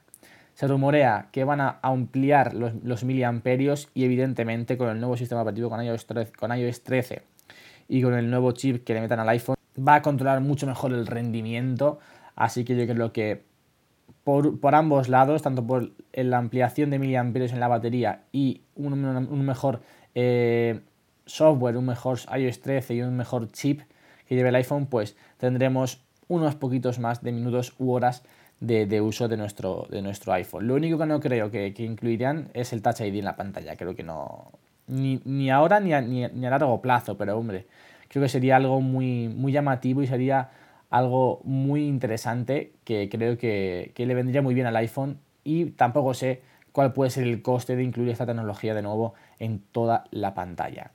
Se 0.55 0.67
rumorea 0.67 1.27
que 1.32 1.43
van 1.43 1.62
a 1.62 1.79
ampliar 1.82 2.53
los, 2.53 2.74
los 2.84 3.03
miliamperios 3.03 3.89
y 3.93 4.05
evidentemente 4.05 4.77
con 4.77 4.89
el 4.89 5.00
nuevo 5.00 5.17
sistema 5.17 5.41
operativo 5.41 5.70
con 5.70 5.84
iOS, 5.84 6.05
13, 6.05 6.32
con 6.34 6.55
iOS 6.55 6.84
13 6.84 7.22
y 7.88 8.01
con 8.01 8.13
el 8.13 8.29
nuevo 8.29 8.51
chip 8.51 8.84
que 8.84 8.93
le 8.93 9.01
metan 9.01 9.20
al 9.20 9.29
iPhone 9.29 9.55
va 9.77 9.96
a 9.96 10.01
controlar 10.01 10.41
mucho 10.41 10.67
mejor 10.67 10.93
el 10.93 11.08
rendimiento. 11.08 12.00
Así 12.36 12.63
que 12.63 12.75
yo 12.75 12.91
creo 12.91 13.13
que 13.13 13.43
por, 14.24 14.75
ambos 14.75 15.10
lados, 15.10 15.41
tanto 15.41 15.65
por 15.65 15.91
la 16.13 16.38
ampliación 16.38 16.89
de 16.89 17.00
miliamperios 17.00 17.51
en 17.51 17.60
la 17.60 17.67
batería 17.67 18.24
y 18.31 18.62
un, 18.75 19.45
mejor 19.45 19.81
eh, 20.15 20.81
software, 21.25 21.77
un 21.77 21.86
mejor 21.86 22.19
iOS 22.36 22.62
13 22.62 22.95
y 22.95 23.01
un 23.01 23.17
mejor 23.17 23.51
chip 23.51 23.81
que 24.27 24.36
lleve 24.36 24.50
el 24.50 24.55
iPhone, 24.55 24.86
pues 24.86 25.17
tendremos 25.38 26.03
unos 26.27 26.55
poquitos 26.55 27.00
más 27.00 27.22
de 27.22 27.31
minutos 27.31 27.75
u 27.79 27.91
horas 27.91 28.24
de, 28.60 29.01
uso 29.01 29.27
de 29.27 29.36
nuestro, 29.36 29.88
de 29.89 30.01
nuestro 30.01 30.31
iPhone. 30.33 30.67
Lo 30.67 30.75
único 30.75 30.98
que 30.98 31.05
no 31.05 31.19
creo 31.19 31.51
que, 31.51 31.74
incluirían 31.79 32.50
es 32.53 32.72
el 32.72 32.81
Touch 32.81 33.01
ID 33.01 33.17
en 33.17 33.25
la 33.25 33.36
pantalla. 33.36 33.75
Creo 33.75 33.93
que 33.93 34.03
no. 34.03 34.51
Ni, 34.88 35.50
ahora 35.50 35.79
ni 35.79 35.93
a, 35.93 36.01
ni, 36.01 36.24
a 36.24 36.50
largo 36.50 36.81
plazo, 36.81 37.17
pero 37.17 37.38
hombre, 37.38 37.67
creo 38.07 38.24
que 38.24 38.29
sería 38.29 38.55
algo 38.55 38.79
muy, 38.79 39.27
muy 39.27 39.51
llamativo 39.51 40.01
y 40.01 40.07
sería 40.07 40.50
algo 40.93 41.41
muy 41.43 41.88
interesante 41.88 42.71
que 42.83 43.09
creo 43.09 43.35
que, 43.39 43.93
que 43.95 44.05
le 44.05 44.13
vendría 44.13 44.43
muy 44.43 44.53
bien 44.53 44.67
al 44.67 44.75
iPhone 44.75 45.17
y 45.43 45.71
tampoco 45.71 46.13
sé 46.13 46.43
cuál 46.71 46.93
puede 46.93 47.09
ser 47.09 47.23
el 47.23 47.41
coste 47.41 47.75
de 47.75 47.83
incluir 47.83 48.12
esta 48.12 48.27
tecnología 48.27 48.75
de 48.75 48.83
nuevo 48.83 49.15
en 49.39 49.57
toda 49.71 50.03
la 50.12 50.35
pantalla. 50.35 50.91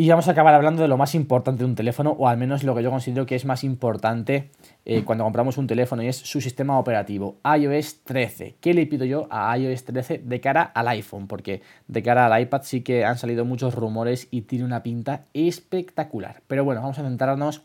Y 0.00 0.08
vamos 0.08 0.28
a 0.28 0.30
acabar 0.30 0.54
hablando 0.54 0.80
de 0.80 0.88
lo 0.88 0.96
más 0.96 1.14
importante 1.14 1.58
de 1.58 1.68
un 1.68 1.74
teléfono, 1.74 2.12
o 2.12 2.26
al 2.26 2.38
menos 2.38 2.62
lo 2.64 2.74
que 2.74 2.82
yo 2.82 2.90
considero 2.90 3.26
que 3.26 3.34
es 3.34 3.44
más 3.44 3.64
importante 3.64 4.48
eh, 4.86 5.02
cuando 5.04 5.24
compramos 5.24 5.58
un 5.58 5.66
teléfono, 5.66 6.02
y 6.02 6.06
es 6.06 6.16
su 6.16 6.40
sistema 6.40 6.78
operativo, 6.78 7.36
iOS 7.44 8.04
13. 8.04 8.56
¿Qué 8.60 8.72
le 8.72 8.86
pido 8.86 9.04
yo 9.04 9.26
a 9.28 9.58
iOS 9.58 9.84
13 9.84 10.22
de 10.24 10.40
cara 10.40 10.62
al 10.62 10.88
iPhone? 10.88 11.26
Porque 11.26 11.60
de 11.86 12.02
cara 12.02 12.32
al 12.32 12.40
iPad 12.40 12.62
sí 12.62 12.80
que 12.80 13.04
han 13.04 13.18
salido 13.18 13.44
muchos 13.44 13.74
rumores 13.74 14.28
y 14.30 14.40
tiene 14.42 14.64
una 14.64 14.82
pinta 14.82 15.26
espectacular. 15.34 16.40
Pero 16.46 16.64
bueno, 16.64 16.80
vamos 16.80 16.98
a 16.98 17.02
centrarnos 17.02 17.62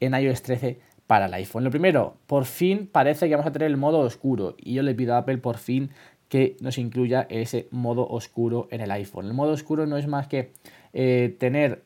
en 0.00 0.14
iOS 0.14 0.42
13 0.42 0.80
para 1.06 1.26
el 1.26 1.34
iPhone. 1.34 1.64
Lo 1.64 1.70
primero, 1.70 2.16
por 2.26 2.44
fin 2.44 2.88
parece 2.90 3.28
que 3.28 3.34
vamos 3.34 3.48
a 3.48 3.52
tener 3.52 3.70
el 3.70 3.76
modo 3.76 4.00
oscuro, 4.00 4.54
y 4.58 4.74
yo 4.74 4.82
le 4.82 4.94
pido 4.94 5.14
a 5.14 5.18
Apple 5.18 5.38
por 5.38 5.58
fin 5.58 5.90
que 6.28 6.56
nos 6.60 6.78
incluya 6.78 7.26
ese 7.30 7.68
modo 7.70 8.06
oscuro 8.06 8.68
en 8.70 8.82
el 8.82 8.90
iPhone. 8.90 9.26
El 9.26 9.34
modo 9.34 9.52
oscuro 9.52 9.86
no 9.86 9.96
es 9.96 10.06
más 10.06 10.28
que 10.28 10.52
eh, 10.92 11.34
tener 11.38 11.82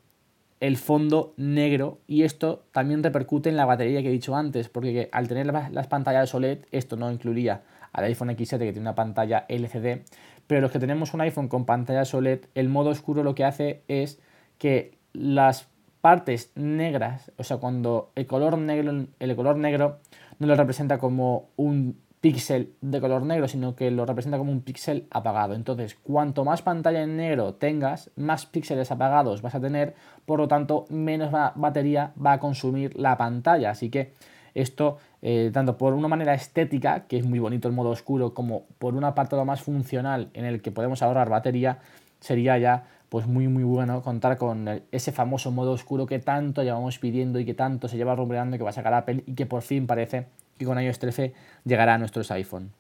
el 0.63 0.77
fondo 0.77 1.35
negro 1.37 1.99
y 2.07 2.23
esto 2.23 2.65
también 2.71 3.03
repercute 3.03 3.49
en 3.49 3.57
la 3.57 3.65
batería 3.65 4.01
que 4.01 4.09
he 4.09 4.13
dicho 4.13 4.37
antes, 4.37 4.69
porque 4.69 5.09
al 5.11 5.27
tener 5.27 5.47
las 5.47 5.87
pantallas 5.89 6.35
OLED, 6.35 6.67
esto 6.71 6.97
no 6.97 7.11
incluiría 7.11 7.63
al 7.93 8.05
iPhone 8.05 8.29
X7 8.31 8.59
que 8.59 8.73
tiene 8.73 8.81
una 8.81 8.95
pantalla 8.95 9.45
LCD, 9.49 10.03
pero 10.47 10.61
los 10.61 10.71
que 10.71 10.79
tenemos 10.79 11.15
un 11.15 11.21
iPhone 11.21 11.49
con 11.49 11.67
pantallas 11.67 12.15
OLED, 12.15 12.47
el 12.55 12.69
modo 12.69 12.91
oscuro 12.91 13.25
lo 13.25 13.35
que 13.35 13.45
hace 13.45 13.83
es 13.89 14.21
que 14.59 14.99
las 15.13 15.69
partes 16.03 16.51
negras, 16.57 17.33
o 17.39 17.45
sea, 17.45 17.57
cuando 17.57 18.11
el 18.17 18.27
color 18.27 18.59
negro, 18.59 19.07
el 19.19 19.37
color 19.37 19.57
negro 19.57 20.01
no 20.39 20.49
lo 20.49 20.57
representa 20.57 20.99
como 20.99 21.49
un 21.57 21.97
píxel 22.21 22.75
de 22.81 23.01
color 23.01 23.23
negro, 23.23 23.47
sino 23.47 23.75
que 23.77 23.91
lo 23.91 24.05
representa 24.05 24.37
como 24.37 24.51
un 24.53 24.63
píxel 24.63 25.07
apagado. 25.11 25.55
Entonces, 25.55 25.97
cuanto 26.03 26.45
más 26.45 26.61
pantalla 26.61 27.03
en 27.03 27.17
negro 27.17 27.55
tengas, 27.55 28.11
más 28.17 28.47
píxeles 28.47 28.91
apagados 28.91 29.43
vas 29.43 29.55
a 29.55 29.61
tener, 29.61 29.95
por 30.27 30.41
lo 30.41 30.49
tanto, 30.49 30.87
menos 30.89 31.33
batería 31.55 32.13
va 32.25 32.33
a 32.33 32.41
consumir 32.41 32.97
la 32.99 33.17
pantalla. 33.17 33.71
Así 33.71 33.89
que 33.89 34.13
esto, 34.55 34.99
eh, 35.23 35.51
tanto 35.53 35.79
por 35.79 35.95
una 35.95 36.09
manera 36.09 36.35
estética, 36.35 37.07
que 37.07 37.17
es 37.17 37.25
muy 37.25 37.39
bonito 37.39 37.69
el 37.69 37.75
modo 37.75 37.91
oscuro, 37.91 38.35
como 38.35 38.65
por 38.79 38.95
una 38.95 39.15
parte 39.15 39.37
lo 39.37 39.45
más 39.45 39.63
funcional 39.63 40.31
en 40.35 40.45
el 40.45 40.63
que 40.63 40.73
podemos 40.73 41.01
ahorrar 41.03 41.29
batería, 41.29 41.79
sería 42.21 42.59
ya 42.59 42.85
pues 43.13 43.27
muy 43.27 43.47
muy 43.47 43.63
bueno 43.63 44.01
contar 44.01 44.39
con 44.39 44.81
ese 44.91 45.13
famoso 45.13 45.51
modo 45.51 45.73
oscuro 45.73 46.07
que 46.07 46.19
tanto 46.19 46.63
llevamos 46.63 46.99
pidiendo 46.99 47.39
y 47.39 47.45
que 47.45 47.53
tanto 47.53 47.87
se 47.87 47.99
lleva 47.99 48.15
rumoreando 48.15 48.57
que 48.57 48.65
va 48.65 48.71
a 48.71 48.73
sacar 48.73 48.95
Apple 48.95 49.23
y 49.27 49.35
que 49.35 49.45
por 49.45 49.61
fin 49.61 49.87
parece 49.87 50.29
y 50.59 50.65
con 50.65 50.81
iOS 50.81 50.99
13 50.99 51.35
llegará 51.67 51.93
a 51.93 51.99
nuestros 51.99 52.31
iPhone. 52.31 52.73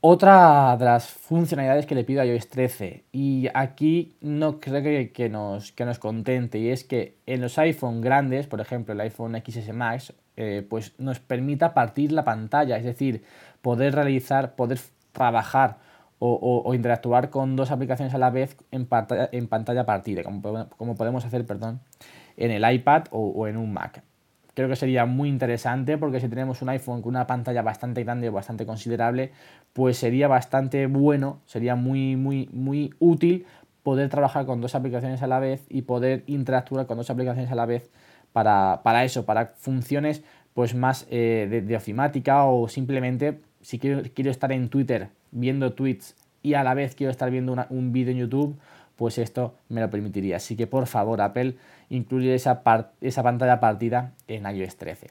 Otra 0.00 0.74
de 0.78 0.86
las 0.86 1.06
funcionalidades 1.10 1.84
que 1.84 1.94
le 1.94 2.04
pido 2.04 2.22
a 2.22 2.24
iOS 2.24 2.48
13, 2.48 3.04
y 3.12 3.48
aquí 3.52 4.16
no 4.22 4.58
creo 4.58 5.12
que, 5.12 5.28
nos, 5.28 5.72
que 5.72 5.84
nos 5.84 5.98
contente, 5.98 6.58
y 6.58 6.70
es 6.70 6.84
que 6.84 7.18
en 7.26 7.42
los 7.42 7.58
iPhone 7.58 8.00
grandes, 8.00 8.46
por 8.46 8.62
ejemplo 8.62 8.94
el 8.94 9.00
iPhone 9.02 9.36
XS 9.36 9.74
Max, 9.74 10.14
eh, 10.38 10.66
pues 10.66 10.94
nos 10.96 11.20
permita 11.20 11.74
partir 11.74 12.10
la 12.10 12.24
pantalla, 12.24 12.78
es 12.78 12.84
decir, 12.84 13.22
poder 13.60 13.94
realizar, 13.94 14.54
poder 14.54 14.80
trabajar 15.12 15.83
o, 16.26 16.74
interactuar 16.74 17.30
con 17.30 17.56
dos 17.56 17.70
aplicaciones 17.70 18.14
a 18.14 18.18
la 18.18 18.30
vez 18.30 18.56
en 18.70 18.86
pantalla, 18.86 19.28
en 19.32 19.46
pantalla 19.46 19.84
partida, 19.84 20.22
como, 20.22 20.68
como 20.76 20.94
podemos 20.94 21.24
hacer 21.24 21.44
perdón, 21.46 21.80
en 22.36 22.50
el 22.50 22.70
iPad 22.72 23.04
o 23.10 23.46
en 23.46 23.56
un 23.56 23.72
Mac. 23.72 24.02
Creo 24.54 24.68
que 24.68 24.76
sería 24.76 25.04
muy 25.04 25.28
interesante 25.28 25.98
porque 25.98 26.20
si 26.20 26.28
tenemos 26.28 26.62
un 26.62 26.68
iPhone 26.68 27.02
con 27.02 27.10
una 27.10 27.26
pantalla 27.26 27.62
bastante 27.62 28.04
grande 28.04 28.28
o 28.28 28.32
bastante 28.32 28.64
considerable, 28.64 29.32
pues 29.72 29.98
sería 29.98 30.28
bastante 30.28 30.86
bueno, 30.86 31.40
sería 31.44 31.74
muy, 31.74 32.14
muy, 32.14 32.48
muy 32.52 32.94
útil 33.00 33.46
poder 33.82 34.08
trabajar 34.08 34.46
con 34.46 34.60
dos 34.60 34.76
aplicaciones 34.76 35.22
a 35.22 35.26
la 35.26 35.40
vez 35.40 35.66
y 35.68 35.82
poder 35.82 36.22
interactuar 36.26 36.86
con 36.86 36.96
dos 36.96 37.10
aplicaciones 37.10 37.50
a 37.50 37.56
la 37.56 37.66
vez 37.66 37.90
para, 38.32 39.04
eso, 39.04 39.26
para 39.26 39.46
funciones 39.56 40.22
pues 40.54 40.76
más 40.76 41.06
eh, 41.10 41.64
de, 41.66 41.76
ofimática 41.76 42.44
o 42.44 42.68
simplemente 42.68 43.40
si 43.60 43.80
quiero, 43.80 44.02
quiero 44.14 44.30
estar 44.30 44.52
en 44.52 44.68
Twitter 44.68 45.08
viendo 45.34 45.74
tweets 45.74 46.16
y 46.42 46.54
a 46.54 46.64
la 46.64 46.72
vez 46.72 46.94
quiero 46.94 47.10
estar 47.10 47.30
viendo 47.30 47.54
un 47.68 47.92
vídeo 47.92 48.12
en 48.12 48.18
YouTube 48.18 48.58
pues 48.96 49.18
esto 49.18 49.54
me 49.68 49.80
lo 49.80 49.90
permitiría. 49.90 50.36
Así 50.36 50.56
que 50.56 50.66
por 50.66 50.86
favor, 50.86 51.20
Apple, 51.20 51.56
incluye 51.90 52.34
esa, 52.34 52.62
esa 53.00 53.22
pantalla 53.22 53.60
partida 53.60 54.12
en 54.28 54.46
iOS 54.46 54.76
13. 54.76 55.08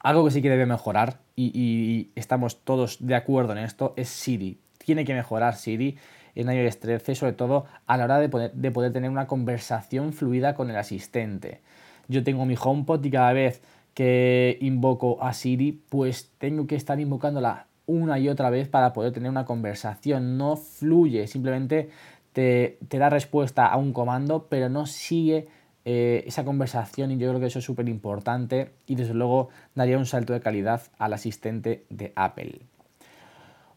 Algo 0.00 0.24
que 0.24 0.30
sí 0.30 0.42
que 0.42 0.50
debe 0.50 0.66
mejorar, 0.66 1.18
y, 1.34 2.10
estamos 2.14 2.60
todos 2.60 3.04
de 3.04 3.14
acuerdo 3.14 3.52
en 3.52 3.58
esto, 3.58 3.94
es 3.96 4.08
Siri. 4.08 4.58
Tiene 4.78 5.04
que 5.04 5.14
mejorar 5.14 5.56
Siri 5.56 5.96
en 6.34 6.50
iOS 6.50 6.78
13, 6.78 7.14
sobre 7.14 7.32
todo 7.32 7.64
a 7.86 7.96
la 7.96 8.04
hora 8.04 8.18
de 8.18 8.28
poder, 8.28 8.52
de 8.52 8.70
poder 8.70 8.92
tener 8.92 9.10
una 9.10 9.26
conversación 9.26 10.12
fluida 10.12 10.54
con 10.54 10.70
el 10.70 10.76
asistente. 10.76 11.60
Yo 12.06 12.22
tengo 12.22 12.44
mi 12.44 12.54
HomePod 12.60 13.04
y 13.04 13.10
cada 13.10 13.32
vez 13.32 13.62
que 13.94 14.58
invoco 14.60 15.22
a 15.22 15.32
Siri, 15.32 15.80
pues 15.88 16.30
tengo 16.38 16.66
que 16.66 16.74
estar 16.74 17.00
invocándola 17.00 17.66
una 17.86 18.18
y 18.18 18.28
otra 18.28 18.50
vez 18.50 18.68
para 18.68 18.92
poder 18.92 19.12
tener 19.12 19.30
una 19.30 19.44
conversación. 19.44 20.38
No 20.38 20.56
fluye, 20.56 21.26
simplemente 21.26 21.90
te, 22.32 22.78
da 22.90 23.10
respuesta 23.10 23.66
a 23.66 23.76
un 23.76 23.92
comando, 23.92 24.46
pero 24.48 24.68
no 24.68 24.86
sigue 24.86 25.48
eh, 25.84 26.24
esa 26.26 26.44
conversación 26.44 27.10
y 27.10 27.18
yo 27.18 27.28
creo 27.28 27.40
que 27.40 27.46
eso 27.46 27.60
es 27.60 27.64
súper 27.64 27.88
importante 27.88 28.72
y 28.86 28.96
desde 28.96 29.14
luego 29.14 29.48
daría 29.74 29.98
un 29.98 30.06
salto 30.06 30.32
de 30.32 30.40
calidad 30.40 30.82
al 30.98 31.12
asistente 31.12 31.84
de 31.90 32.12
Apple. 32.16 32.60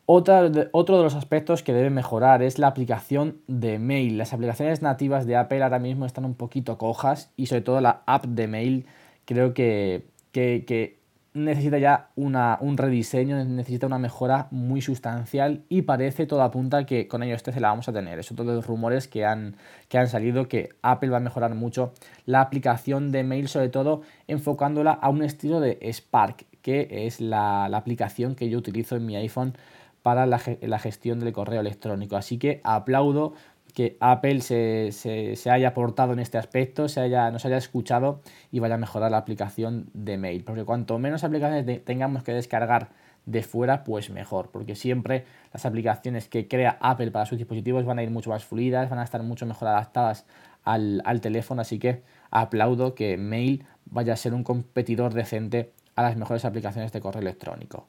otro 0.06 0.50
de 0.50 1.04
los 1.04 1.16
aspectos 1.16 1.64
que 1.64 1.74
debe 1.74 1.90
mejorar 1.90 2.42
es 2.42 2.60
la 2.60 2.68
aplicación 2.68 3.42
de 3.48 3.78
mail. 3.78 4.18
Las 4.18 4.34
aplicaciones 4.34 4.82
nativas 4.82 5.26
de 5.28 5.36
Apple 5.36 5.62
ahora 5.62 5.80
mismo 5.80 6.06
están 6.06 6.26
un 6.26 6.36
poquito 6.36 6.78
cojas 6.78 7.32
y 7.36 7.48
sobre 7.48 7.62
todo 7.62 7.82
la 7.82 8.02
app 8.06 8.26
de 8.26 8.48
mail 8.48 8.86
creo 9.26 9.54
que, 9.54 10.06
que 10.32 10.97
necesita 11.38 11.77
ya 11.77 12.10
un 12.15 12.77
rediseño, 12.77 13.44
necesita 13.46 13.88
una 13.88 14.00
mejora 14.00 14.48
muy 14.51 14.82
sustancial 14.82 15.63
y 15.70 15.84
parece 15.84 16.25
todo 16.25 16.41
apunta 16.41 16.86
que 16.86 17.08
con 17.08 17.24
iOS 17.24 17.44
13 17.44 17.60
la 17.60 17.70
vamos 17.70 17.88
a 17.88 17.94
tener. 17.94 18.20
Es 18.20 18.32
otro 18.32 18.46
de 18.46 18.53
los 18.53 18.67
rumores 18.67 19.08
que 19.08 19.25
han, 19.25 19.56
que 19.89 19.98
han 19.98 20.08
salido 20.08 20.48
que 20.48 20.70
Apple 20.82 21.10
va 21.10 21.17
a 21.17 21.22
mejorar 21.22 21.56
mucho 21.56 21.94
la 22.25 22.41
aplicación 22.41 23.12
de 23.12 23.24
mail, 23.24 23.48
sobre 23.48 23.70
todo 23.70 24.01
enfocándola 24.27 24.91
a 24.91 25.10
un 25.10 25.24
estilo 25.24 25.60
de 25.60 25.79
Spark, 25.91 26.46
que 26.62 27.06
es 27.08 27.22
la, 27.22 27.65
aplicación 27.65 28.36
que 28.36 28.50
yo 28.50 28.58
utilizo 28.58 28.96
en 28.96 29.06
mi 29.06 29.15
iPhone 29.15 29.53
para 30.01 30.25
la, 30.25 30.41
la 30.62 30.79
gestión 30.79 31.20
del 31.20 31.34
correo 31.34 31.62
electrónico. 31.62 32.15
Así 32.15 32.38
que 32.38 32.62
aplaudo 32.63 33.34
que 33.78 33.96
Apple 34.00 34.42
se, 34.42 34.92
se, 34.92 35.52
haya 35.52 35.68
aportado 35.68 36.12
en 36.12 36.18
este 36.18 36.40
aspecto, 36.40 36.90
se 36.90 37.00
haya, 37.00 37.30
nos 37.30 37.46
haya 37.46 37.58
escuchado 37.58 38.22
y 38.52 38.58
vaya 38.58 38.74
a 38.74 38.80
mejorar 38.80 39.12
la 39.12 39.18
aplicación 39.18 39.92
de 39.94 40.18
mail. 40.18 40.44
Porque 40.44 40.64
cuanto 40.66 40.98
menos 40.98 41.24
aplicaciones 41.24 41.86
tengamos 41.86 42.24
que 42.24 42.34
descargar 42.34 42.90
de 43.28 43.44
fuera, 43.44 43.84
pues 43.84 44.10
mejor. 44.10 44.50
Porque 44.50 44.74
siempre 44.74 45.26
las 45.54 45.68
aplicaciones 45.68 46.28
que 46.28 46.48
crea 46.48 46.80
Apple 46.82 47.12
para 47.12 47.28
sus 47.28 47.38
dispositivos 47.38 47.86
van 47.86 48.00
a 48.00 48.04
ir 48.04 48.10
mucho 48.10 48.32
más 48.32 48.44
fluidas, 48.46 48.90
van 48.90 48.98
a 48.98 49.04
estar 49.04 49.22
mucho 49.22 49.46
mejor 49.46 49.68
adaptadas 49.68 50.26
al, 50.64 51.04
al 51.06 51.22
teléfono. 51.22 51.62
Así 51.62 51.78
que 51.78 52.02
aplaudo 52.32 52.96
que 52.96 53.16
Mail 53.18 53.64
vaya 53.86 54.14
a 54.14 54.18
ser 54.18 54.34
un 54.34 54.44
competidor 54.44 55.14
decente 55.14 55.72
a 55.96 56.02
las 56.02 56.18
mejores 56.18 56.46
aplicaciones 56.46 56.92
de 56.92 57.00
correo 57.00 57.22
electrónico. 57.22 57.86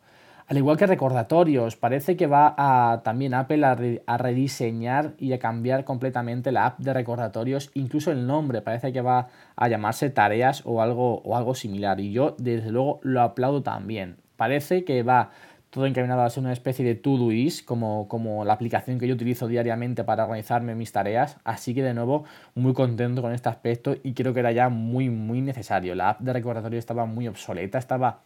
Al 0.48 0.56
igual 0.56 0.78
que 0.78 0.86
recordatorios, 0.86 1.76
parece 1.76 2.16
que 2.16 2.26
va 2.26 2.54
a 2.56 3.02
también 3.02 3.34
Apple 3.34 3.66
a, 3.66 4.16
rediseñar 4.16 5.12
y 5.18 5.34
a 5.34 5.38
cambiar 5.38 5.84
completamente 5.84 6.52
la 6.52 6.64
app 6.64 6.78
de 6.78 6.94
recordatorios, 6.94 7.70
incluso 7.74 8.12
el 8.12 8.26
nombre, 8.26 8.62
parece 8.62 8.90
que 8.90 9.02
va 9.02 9.28
a 9.56 9.68
llamarse 9.68 10.08
tareas 10.08 10.62
o 10.64 10.80
algo, 10.80 11.20
o 11.20 11.36
algo 11.36 11.54
similar. 11.54 12.00
Y 12.00 12.12
yo 12.12 12.34
desde 12.38 12.70
luego 12.70 12.98
lo 13.02 13.20
aplaudo 13.20 13.62
también. 13.62 14.16
Parece 14.36 14.84
que 14.84 15.02
va 15.02 15.32
todo 15.68 15.84
encaminado 15.84 16.22
a 16.22 16.30
ser 16.30 16.42
una 16.42 16.54
especie 16.54 16.82
de 16.82 16.94
to-doist, 16.94 17.66
como, 17.66 18.08
como 18.08 18.46
la 18.46 18.54
aplicación 18.54 18.98
que 18.98 19.06
yo 19.06 19.16
utilizo 19.16 19.48
diariamente 19.48 20.02
para 20.02 20.24
organizarme 20.24 20.74
mis 20.74 20.92
tareas. 20.92 21.36
Así 21.44 21.74
que 21.74 21.82
de 21.82 21.92
nuevo, 21.92 22.24
muy 22.54 22.72
contento 22.72 23.20
con 23.20 23.34
este 23.34 23.50
aspecto 23.50 23.96
y 24.02 24.14
creo 24.14 24.32
que 24.32 24.40
era 24.40 24.52
ya 24.52 24.70
muy, 24.70 25.10
muy 25.10 25.42
necesario. 25.42 25.94
La 25.94 26.08
app 26.08 26.20
de 26.20 26.32
recordatorio 26.32 26.78
estaba 26.78 27.04
muy 27.04 27.28
obsoleta, 27.28 27.76
estaba 27.76 28.22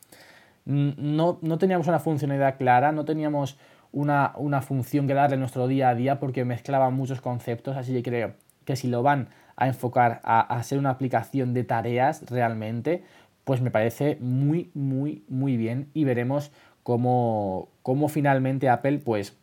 no, 0.65 1.39
teníamos 1.59 1.89
una 1.89 1.99
funcionalidad 1.99 2.57
clara, 2.57 2.93
no 2.93 3.05
teníamos 3.05 3.59
una, 3.93 4.33
función 4.63 5.07
que 5.07 5.15
darle 5.15 5.35
en 5.35 5.41
nuestro 5.41 5.67
día 5.67 5.91
a 5.91 5.95
día 5.95 6.19
porque 6.19 6.45
mezclaba 6.45 6.91
muchos 6.91 7.21
conceptos, 7.21 7.77
así 7.77 7.93
que 7.93 8.03
creo 8.03 8.35
que 8.65 8.77
si 8.77 8.89
lo 8.89 9.03
van 9.03 9.29
a 9.57 9.67
enfocar 9.67 10.21
a, 10.25 10.41
a 10.41 10.63
ser 10.63 10.79
una 10.79 10.91
aplicación 10.91 11.53
de 11.53 11.65
tareas 11.65 12.25
realmente, 12.31 13.05
pues 13.45 13.61
me 13.61 13.71
parece 13.71 14.17
muy, 14.21 14.71
muy, 14.75 15.25
muy 15.29 15.57
bien 15.57 15.89
y 15.95 16.05
veremos 16.05 16.53
cómo, 16.83 17.69
cómo 17.83 18.09
finalmente 18.09 18.69
Apple 18.69 18.99
pues 18.99 19.37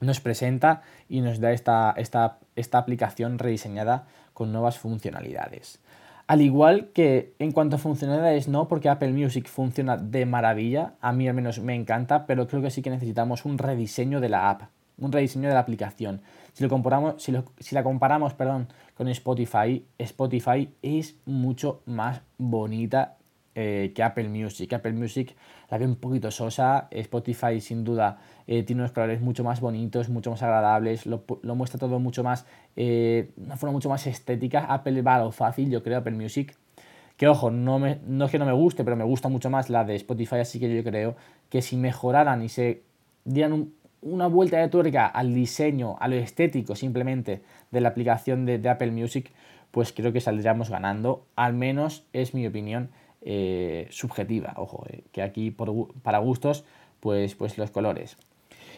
nos 0.00 0.20
presenta 0.20 0.82
y 1.08 1.20
nos 1.20 1.40
da 1.40 1.52
esta, 1.52 1.94
esta, 1.96 2.38
esta 2.56 2.78
aplicación 2.78 3.38
rediseñada 3.38 4.06
con 4.32 4.52
nuevas 4.52 4.78
funcionalidades. 4.78 5.80
Al 6.26 6.40
igual 6.40 6.88
que 6.94 7.34
en 7.38 7.52
cuanto 7.52 7.76
a 7.76 7.78
funcionalidades 7.78 8.48
no, 8.48 8.66
porque 8.66 8.88
Apple 8.88 9.12
Music 9.12 9.46
funciona 9.46 9.98
de 9.98 10.24
maravilla, 10.24 10.94
a 11.02 11.12
mí 11.12 11.28
al 11.28 11.34
menos 11.34 11.60
me 11.60 11.74
encanta, 11.74 12.26
pero 12.26 12.46
creo 12.46 12.62
que 12.62 12.70
sí 12.70 12.80
que 12.80 12.88
necesitamos 12.88 13.44
un 13.44 13.58
rediseño 13.58 14.20
de 14.20 14.30
la 14.30 14.48
app, 14.48 14.62
un 14.96 15.12
rediseño 15.12 15.48
de 15.48 15.54
la 15.54 15.60
aplicación. 15.60 16.22
Si, 16.54 16.62
lo 16.62 16.70
comparamos, 16.70 17.22
si, 17.22 17.34
si 17.58 17.74
la 17.74 17.82
comparamos 17.82 18.32
perdón, 18.32 18.68
con 18.96 19.08
Spotify, 19.08 19.84
Spotify 19.98 20.70
es 20.80 21.16
mucho 21.26 21.82
más 21.84 22.22
bonita 22.38 23.16
eh, 23.54 23.92
que 23.94 24.02
Apple 24.02 24.28
Music. 24.28 24.72
Apple 24.72 24.92
Music 24.92 25.34
la 25.70 25.78
veo 25.78 25.88
un 25.88 25.96
poquito 25.96 26.30
sosa, 26.30 26.88
Spotify 26.90 27.60
sin 27.60 27.84
duda 27.84 28.18
eh, 28.46 28.62
tiene 28.62 28.82
unos 28.82 28.92
colores 28.92 29.20
mucho 29.20 29.42
más 29.44 29.60
bonitos, 29.60 30.08
mucho 30.08 30.30
más 30.30 30.42
agradables, 30.42 31.06
lo, 31.06 31.24
muestra 31.54 31.78
todo 31.78 31.98
mucho 31.98 32.22
más, 32.22 32.46
eh, 32.76 33.30
una 33.36 33.56
forma 33.56 33.72
mucho 33.72 33.88
más 33.88 34.06
estética. 34.06 34.64
Apple 34.64 35.02
va 35.02 35.16
a 35.16 35.18
lo 35.20 35.32
fácil, 35.32 35.70
yo 35.70 35.82
creo, 35.82 35.98
Apple 35.98 36.12
Music. 36.12 36.54
Que 37.16 37.28
ojo, 37.28 37.50
no, 37.50 37.78
me, 37.78 38.00
no 38.06 38.24
es 38.24 38.30
que 38.30 38.38
no 38.38 38.44
me 38.44 38.52
guste, 38.52 38.82
pero 38.82 38.96
me 38.96 39.04
gusta 39.04 39.28
mucho 39.28 39.48
más 39.48 39.70
la 39.70 39.84
de 39.84 39.94
Spotify, 39.94 40.36
así 40.36 40.58
que 40.58 40.74
yo 40.74 40.82
creo 40.82 41.14
que 41.48 41.62
si 41.62 41.76
mejoraran 41.76 42.42
y 42.42 42.48
se 42.48 42.82
dieran 43.24 43.70
una 44.02 44.26
vuelta 44.26 44.58
de 44.58 44.68
tuerca 44.68 45.06
al 45.06 45.32
diseño, 45.32 45.96
a 46.00 46.08
lo 46.08 46.16
estético 46.16 46.74
simplemente 46.74 47.42
de 47.70 47.80
la 47.80 47.90
aplicación 47.90 48.44
de, 48.46 48.58
de 48.58 48.68
Apple 48.68 48.90
Music, 48.90 49.30
pues 49.70 49.92
creo 49.92 50.12
que 50.12 50.20
saldríamos 50.20 50.70
ganando, 50.70 51.24
al 51.36 51.54
menos 51.54 52.04
es 52.12 52.34
mi 52.34 52.46
opinión 52.46 52.90
eh, 53.26 53.86
subjetiva, 53.90 54.52
ojo, 54.56 54.84
eh, 54.90 55.04
que 55.10 55.22
aquí 55.22 55.50
para 55.50 56.18
gustos, 56.18 56.64
pues, 57.00 57.34
pues 57.34 57.56
los 57.56 57.70
colores. 57.70 58.18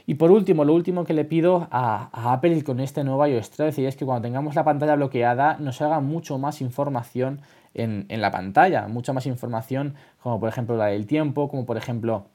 Y 0.06 0.14
por 0.14 0.30
último, 0.30 0.64
lo 0.64 0.72
último 0.72 1.04
que 1.04 1.14
le 1.14 1.24
pido 1.24 1.66
a, 1.72 2.10
Apple 2.32 2.62
con 2.62 2.78
este 2.78 3.02
nuevo 3.02 3.26
iOS 3.26 3.50
13 3.50 3.88
es 3.88 3.96
que 3.96 4.04
cuando 4.04 4.22
tengamos 4.22 4.54
la 4.54 4.62
pantalla 4.62 4.94
bloqueada 4.94 5.56
nos 5.58 5.82
haga 5.82 5.98
mucho 5.98 6.38
más 6.38 6.60
información 6.60 7.40
en, 7.74 8.06
la 8.08 8.30
pantalla, 8.30 8.86
mucha 8.86 9.12
más 9.12 9.26
información 9.26 9.96
como 10.22 10.38
por 10.38 10.48
ejemplo 10.48 10.76
la 10.76 10.86
del 10.86 11.06
tiempo, 11.08 11.48
como 11.48 11.66
por 11.66 11.76
ejemplo, 11.76 12.26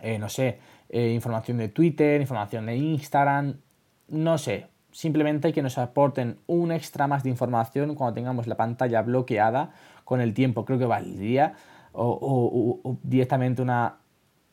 eh, 0.00 0.20
no 0.20 0.28
sé, 0.28 0.60
información 0.90 1.58
de 1.58 1.68
Twitter, 1.68 2.20
información 2.20 2.66
de 2.66 2.76
Instagram, 2.76 3.56
no 4.08 4.38
sé, 4.38 4.68
simplemente 4.92 5.52
que 5.52 5.62
nos 5.62 5.78
aporten 5.78 6.38
un 6.46 6.70
extra 6.70 7.06
más 7.06 7.24
de 7.24 7.30
información 7.30 7.94
cuando 7.94 8.14
tengamos 8.14 8.46
la 8.46 8.56
pantalla 8.56 9.02
bloqueada 9.02 9.70
con 10.04 10.20
el 10.20 10.34
tiempo, 10.34 10.64
creo 10.64 10.78
que 10.78 10.86
valdría, 10.86 11.54
o, 11.94 12.96
directamente 13.02 13.62
una, 13.62 13.96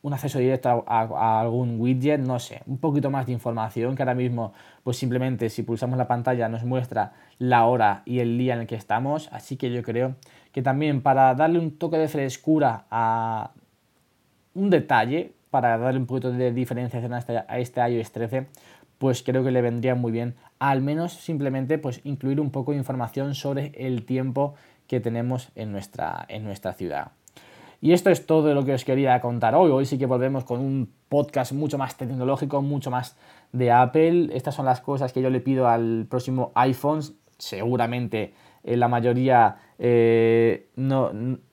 un 0.02 0.12
acceso 0.12 0.38
directo 0.38 0.84
a, 0.86 1.40
algún 1.40 1.80
widget, 1.80 2.20
no 2.20 2.38
sé, 2.38 2.62
un 2.66 2.78
poquito 2.78 3.10
más 3.10 3.26
de 3.26 3.32
información 3.32 3.94
que 3.94 4.02
ahora 4.02 4.14
mismo, 4.14 4.52
pues 4.82 4.96
simplemente 4.96 5.48
si 5.50 5.62
pulsamos 5.62 5.98
la 5.98 6.08
pantalla 6.08 6.48
nos 6.48 6.64
muestra 6.64 7.12
la 7.38 7.66
hora 7.66 8.02
y 8.04 8.20
el 8.20 8.36
día 8.38 8.54
en 8.54 8.60
el 8.60 8.66
que 8.66 8.76
estamos, 8.76 9.28
así 9.32 9.56
que 9.56 9.70
yo 9.70 9.82
creo 9.82 10.16
que 10.52 10.62
también 10.62 11.02
para 11.02 11.34
darle 11.34 11.58
un 11.58 11.78
toque 11.78 11.98
de 11.98 12.08
frescura 12.08 12.86
a 12.90 13.50
un 14.54 14.70
detalle, 14.70 15.32
para 15.50 15.78
darle 15.78 16.00
un 16.00 16.06
poquito 16.06 16.32
de 16.32 16.52
diferenciación 16.52 17.12
a 17.12 17.18
este, 17.18 17.38
a 17.38 17.58
este 17.58 17.88
iOS 17.88 18.12
13, 18.12 18.46
pues 19.00 19.22
creo 19.22 19.42
que 19.42 19.50
le 19.50 19.62
vendría 19.62 19.94
muy 19.94 20.12
bien 20.12 20.34
al 20.58 20.82
menos 20.82 21.14
simplemente 21.14 21.78
pues 21.78 22.02
incluir 22.04 22.38
un 22.38 22.50
poco 22.50 22.72
de 22.72 22.76
información 22.76 23.34
sobre 23.34 23.72
el 23.74 24.04
tiempo 24.04 24.54
que 24.86 25.00
tenemos 25.00 25.48
en 25.54 25.72
nuestra, 25.72 26.26
en 26.28 26.44
nuestra 26.44 26.74
ciudad. 26.74 27.12
Y 27.80 27.94
esto 27.94 28.10
es 28.10 28.26
todo 28.26 28.52
lo 28.52 28.62
que 28.62 28.74
os 28.74 28.84
quería 28.84 29.18
contar 29.22 29.54
hoy. 29.54 29.70
Hoy 29.70 29.86
sí 29.86 29.96
que 29.96 30.04
volvemos 30.04 30.44
con 30.44 30.60
un 30.60 30.92
podcast 31.08 31.52
mucho 31.52 31.78
más 31.78 31.96
tecnológico, 31.96 32.60
mucho 32.60 32.90
más 32.90 33.16
de 33.52 33.72
Apple. 33.72 34.36
Estas 34.36 34.54
son 34.54 34.66
las 34.66 34.82
cosas 34.82 35.14
que 35.14 35.22
yo 35.22 35.30
le 35.30 35.40
pido 35.40 35.66
al 35.66 36.06
próximo 36.06 36.52
iPhone. 36.54 37.00
Seguramente 37.38 38.34
eh, 38.64 38.76
la 38.76 38.88
mayoría 38.88 39.56
eh, 39.78 40.68
no, 40.76 41.10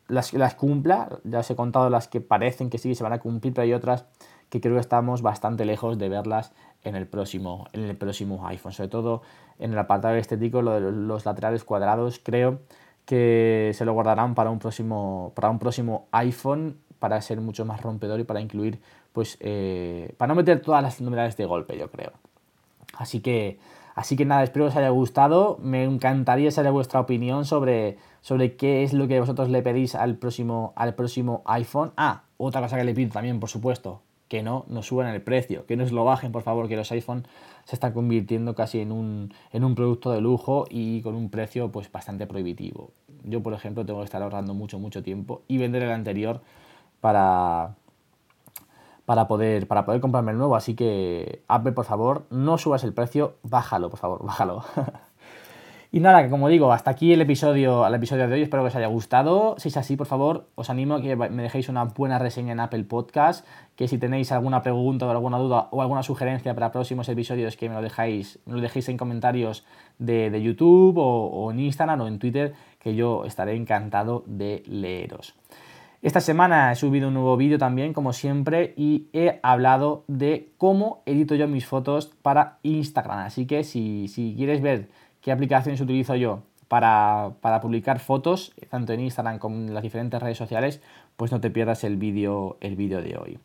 las, 0.09 0.33
las 0.33 0.55
cumpla. 0.55 1.07
Ya 1.23 1.39
os 1.39 1.49
he 1.49 1.55
contado 1.55 1.89
las 1.89 2.09
que 2.09 2.19
parecen 2.19 2.69
que 2.69 2.77
sí 2.77 2.93
se 2.93 3.03
van 3.03 3.13
a 3.13 3.19
cumplir, 3.19 3.53
pero 3.53 3.63
hay 3.63 3.71
otras 3.71 4.05
que 4.49 4.61
creo 4.61 4.75
que 4.75 4.81
estamos 4.81 5.21
bastante 5.21 5.65
lejos 5.65 5.97
de 5.97 6.09
verlas 6.09 6.53
en 6.87 6.95
el 6.95 7.07
próximo, 7.07 7.67
en 7.73 7.83
el 7.83 7.95
próximo 7.95 8.47
iPhone. 8.47 8.71
Sobre 8.71 8.89
todo 8.89 9.21
en 9.59 9.73
el 9.73 9.79
apartado 9.79 10.15
estético, 10.15 10.61
los 10.61 11.25
laterales 11.25 11.63
cuadrados, 11.63 12.19
creo 12.23 12.59
que 13.05 13.71
se 13.73 13.85
lo 13.85 13.93
guardarán 13.93 14.35
para 14.35 14.49
un 14.49 14.59
próximo, 14.59 15.31
para 15.35 15.49
un 15.49 15.59
próximo 15.59 16.07
iPhone 16.11 16.77
para 16.99 17.21
ser 17.21 17.39
mucho 17.41 17.65
más 17.65 17.81
rompedor 17.81 18.19
y 18.19 18.23
para 18.23 18.41
incluir, 18.41 18.79
pues, 19.13 19.37
eh, 19.39 20.13
para 20.17 20.29
no 20.29 20.35
meter 20.35 20.61
todas 20.61 20.81
las 20.83 20.99
novedades 21.01 21.37
de 21.37 21.45
golpe, 21.45 21.77
yo 21.77 21.89
creo. 21.89 22.11
Así 22.97 23.19
que, 23.21 23.59
así 23.95 24.15
que 24.15 24.25
nada, 24.25 24.43
espero 24.43 24.65
que 24.65 24.69
os 24.69 24.75
haya 24.75 24.89
gustado. 24.89 25.57
Me 25.61 25.83
encantaría 25.83 26.51
saber 26.51 26.71
vuestra 26.71 26.99
opinión 26.99 27.45
sobre, 27.45 27.97
sobre 28.21 28.55
qué 28.55 28.83
es 28.83 28.93
lo 28.93 29.07
que 29.07 29.19
vosotros 29.19 29.49
le 29.49 29.61
pedís 29.61 29.95
al 29.95 30.17
próximo, 30.17 30.73
al 30.75 30.95
próximo 30.95 31.43
iPhone. 31.45 31.91
Ah, 31.97 32.23
otra 32.37 32.61
cosa 32.61 32.77
que 32.77 32.83
le 32.83 32.93
pido 32.93 33.11
también, 33.11 33.39
por 33.39 33.49
supuesto, 33.49 34.01
que 34.27 34.43
no 34.43 34.65
nos 34.67 34.87
suban 34.87 35.07
el 35.07 35.21
precio, 35.21 35.65
que 35.65 35.77
nos 35.77 35.91
lo 35.91 36.03
bajen, 36.03 36.31
por 36.31 36.41
favor, 36.41 36.67
que 36.67 36.75
los 36.75 36.91
iPhone 36.91 37.25
se 37.65 37.75
están 37.75 37.93
convirtiendo 37.93 38.55
casi 38.55 38.79
en 38.79 38.91
un, 38.91 39.33
en 39.51 39.63
un 39.63 39.75
producto 39.75 40.11
de 40.11 40.21
lujo 40.21 40.65
y 40.69 41.01
con 41.01 41.15
un 41.15 41.29
precio 41.29 41.71
pues 41.71 41.91
bastante 41.91 42.27
prohibitivo. 42.27 42.91
Yo, 43.23 43.41
por 43.41 43.53
ejemplo, 43.53 43.85
tengo 43.85 43.99
que 43.99 44.05
estar 44.05 44.21
ahorrando 44.21 44.53
mucho, 44.53 44.79
mucho 44.79 45.03
tiempo 45.03 45.43
y 45.47 45.57
vender 45.57 45.83
el 45.83 45.91
anterior 45.91 46.41
para, 47.01 47.75
para, 49.05 49.27
poder, 49.27 49.67
para 49.67 49.85
poder 49.85 50.01
comprarme 50.01 50.31
el 50.31 50.37
nuevo. 50.37 50.55
Así 50.55 50.75
que, 50.75 51.43
Apple, 51.47 51.71
por 51.71 51.85
favor, 51.85 52.25
no 52.29 52.57
subas 52.57 52.83
el 52.83 52.93
precio, 52.93 53.35
bájalo, 53.43 53.89
por 53.89 53.99
favor, 53.99 54.23
bájalo. 54.25 54.63
Y 55.89 56.01
nada, 56.01 56.21
que 56.21 56.29
como 56.29 56.49
digo, 56.49 56.73
hasta 56.73 56.91
aquí 56.91 57.13
el 57.13 57.21
episodio, 57.21 57.87
el 57.87 57.93
episodio 57.93 58.27
de 58.27 58.33
hoy. 58.33 58.41
Espero 58.41 58.61
que 58.63 58.67
os 58.67 58.75
haya 58.75 58.87
gustado. 58.87 59.55
Si 59.57 59.69
es 59.69 59.77
así, 59.77 59.95
por 59.95 60.05
favor, 60.05 60.47
os 60.55 60.69
animo 60.69 60.95
a 60.95 61.01
que 61.01 61.15
me 61.15 61.43
dejéis 61.43 61.69
una 61.69 61.85
buena 61.85 62.19
reseña 62.19 62.51
en 62.51 62.59
Apple 62.59 62.83
Podcast. 62.83 63.47
Que 63.77 63.87
si 63.87 63.97
tenéis 63.97 64.33
alguna 64.33 64.61
pregunta 64.61 65.05
o 65.05 65.11
alguna 65.11 65.37
duda 65.37 65.69
o 65.71 65.81
alguna 65.81 66.03
sugerencia 66.03 66.53
para 66.53 66.73
próximos 66.73 67.07
episodios, 67.07 67.55
que 67.55 67.69
me 67.69 67.75
lo 67.75 67.81
dejáis, 67.81 68.39
lo 68.45 68.59
dejéis 68.59 68.89
en 68.89 68.97
comentarios 68.97 69.65
de, 69.97 70.41
YouTube 70.41 70.97
o, 70.97 71.51
en 71.51 71.61
Instagram 71.61 72.01
o 72.01 72.07
en 72.07 72.19
Twitter, 72.19 72.53
que 72.79 72.93
yo 72.93 73.23
estaré 73.23 73.55
encantado 73.55 74.23
de 74.25 74.63
leeros. 74.67 75.35
Esta 76.01 76.19
semana 76.21 76.71
he 76.71 76.75
subido 76.75 77.07
un 77.07 77.15
nuevo 77.15 77.37
vídeo 77.37 77.57
también, 77.57 77.93
como 77.93 78.13
siempre, 78.13 78.73
y 78.77 79.07
he 79.13 79.39
hablado 79.41 80.03
de 80.07 80.51
cómo 80.57 81.01
edito 81.05 81.33
yo 81.35 81.47
mis 81.47 81.65
fotos 81.65 82.11
para 82.21 82.59
Instagram. 82.61 83.19
Así 83.19 83.47
que 83.47 83.63
si, 83.63 84.07
si 84.09 84.35
quieres 84.35 84.61
ver 84.61 84.89
qué 85.27 85.33
aplicaciones 85.33 85.81
utilizo 85.81 86.15
yo 86.15 86.43
para, 86.69 87.33
publicar 87.61 87.99
fotos, 87.99 88.53
tanto 88.69 88.93
en 88.93 89.01
Instagram 89.01 89.39
como 89.39 89.57
en 89.57 89.73
las 89.73 89.83
diferentes 89.83 90.21
redes 90.21 90.37
sociales, 90.37 90.81
pues 91.17 91.33
no 91.33 91.41
te 91.41 91.49
pierdas 91.49 91.83
el 91.83 91.97
vídeo 91.97 92.55
el 92.61 92.77
de 92.77 93.17
hoy. 93.21 93.37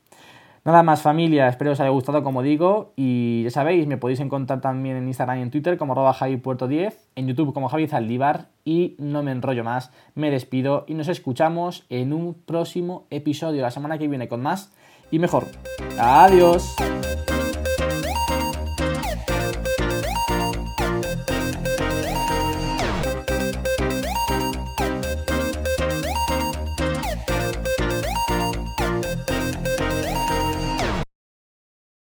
Nada 0.64 0.85
más 0.85 1.03
familia, 1.03 1.49
espero 1.49 1.73
os 1.73 1.81
haya 1.81 1.90
gustado 1.90 2.23
como 2.23 2.45
digo 2.45 2.92
y 2.95 3.42
ya 3.42 3.51
sabéis, 3.51 3.88
me 3.88 3.97
podéis 3.97 4.21
encontrar 4.21 4.61
también 4.61 4.97
en 4.97 5.09
Instagram 5.09 5.40
y 5.40 5.42
en 5.42 5.51
Twitter 5.51 5.77
como 5.77 5.95
arroba 5.95 6.14
javipuerto10, 6.14 6.95
en 7.16 7.27
YouTube 7.27 7.53
como 7.53 7.68
Javi 7.68 7.88
Zaldívar 7.88 8.47
y 8.64 8.95
no 9.01 9.25
me 9.25 9.33
enrollo 9.33 9.64
más, 9.64 9.90
me 10.14 10.31
despido 10.31 10.85
y 10.87 10.95
nos 10.95 11.09
escuchamos 11.09 11.85
en 11.88 12.12
un 12.12 12.35
próximo 12.35 13.07
episodio 13.11 13.61
la 13.61 13.73
semana 13.73 13.99
que 13.99 14.07
viene 14.07 14.29
con 14.29 14.40
más 14.40 14.73
y 15.11 15.18
mejor. 15.18 15.47
Adiós. 15.99 16.77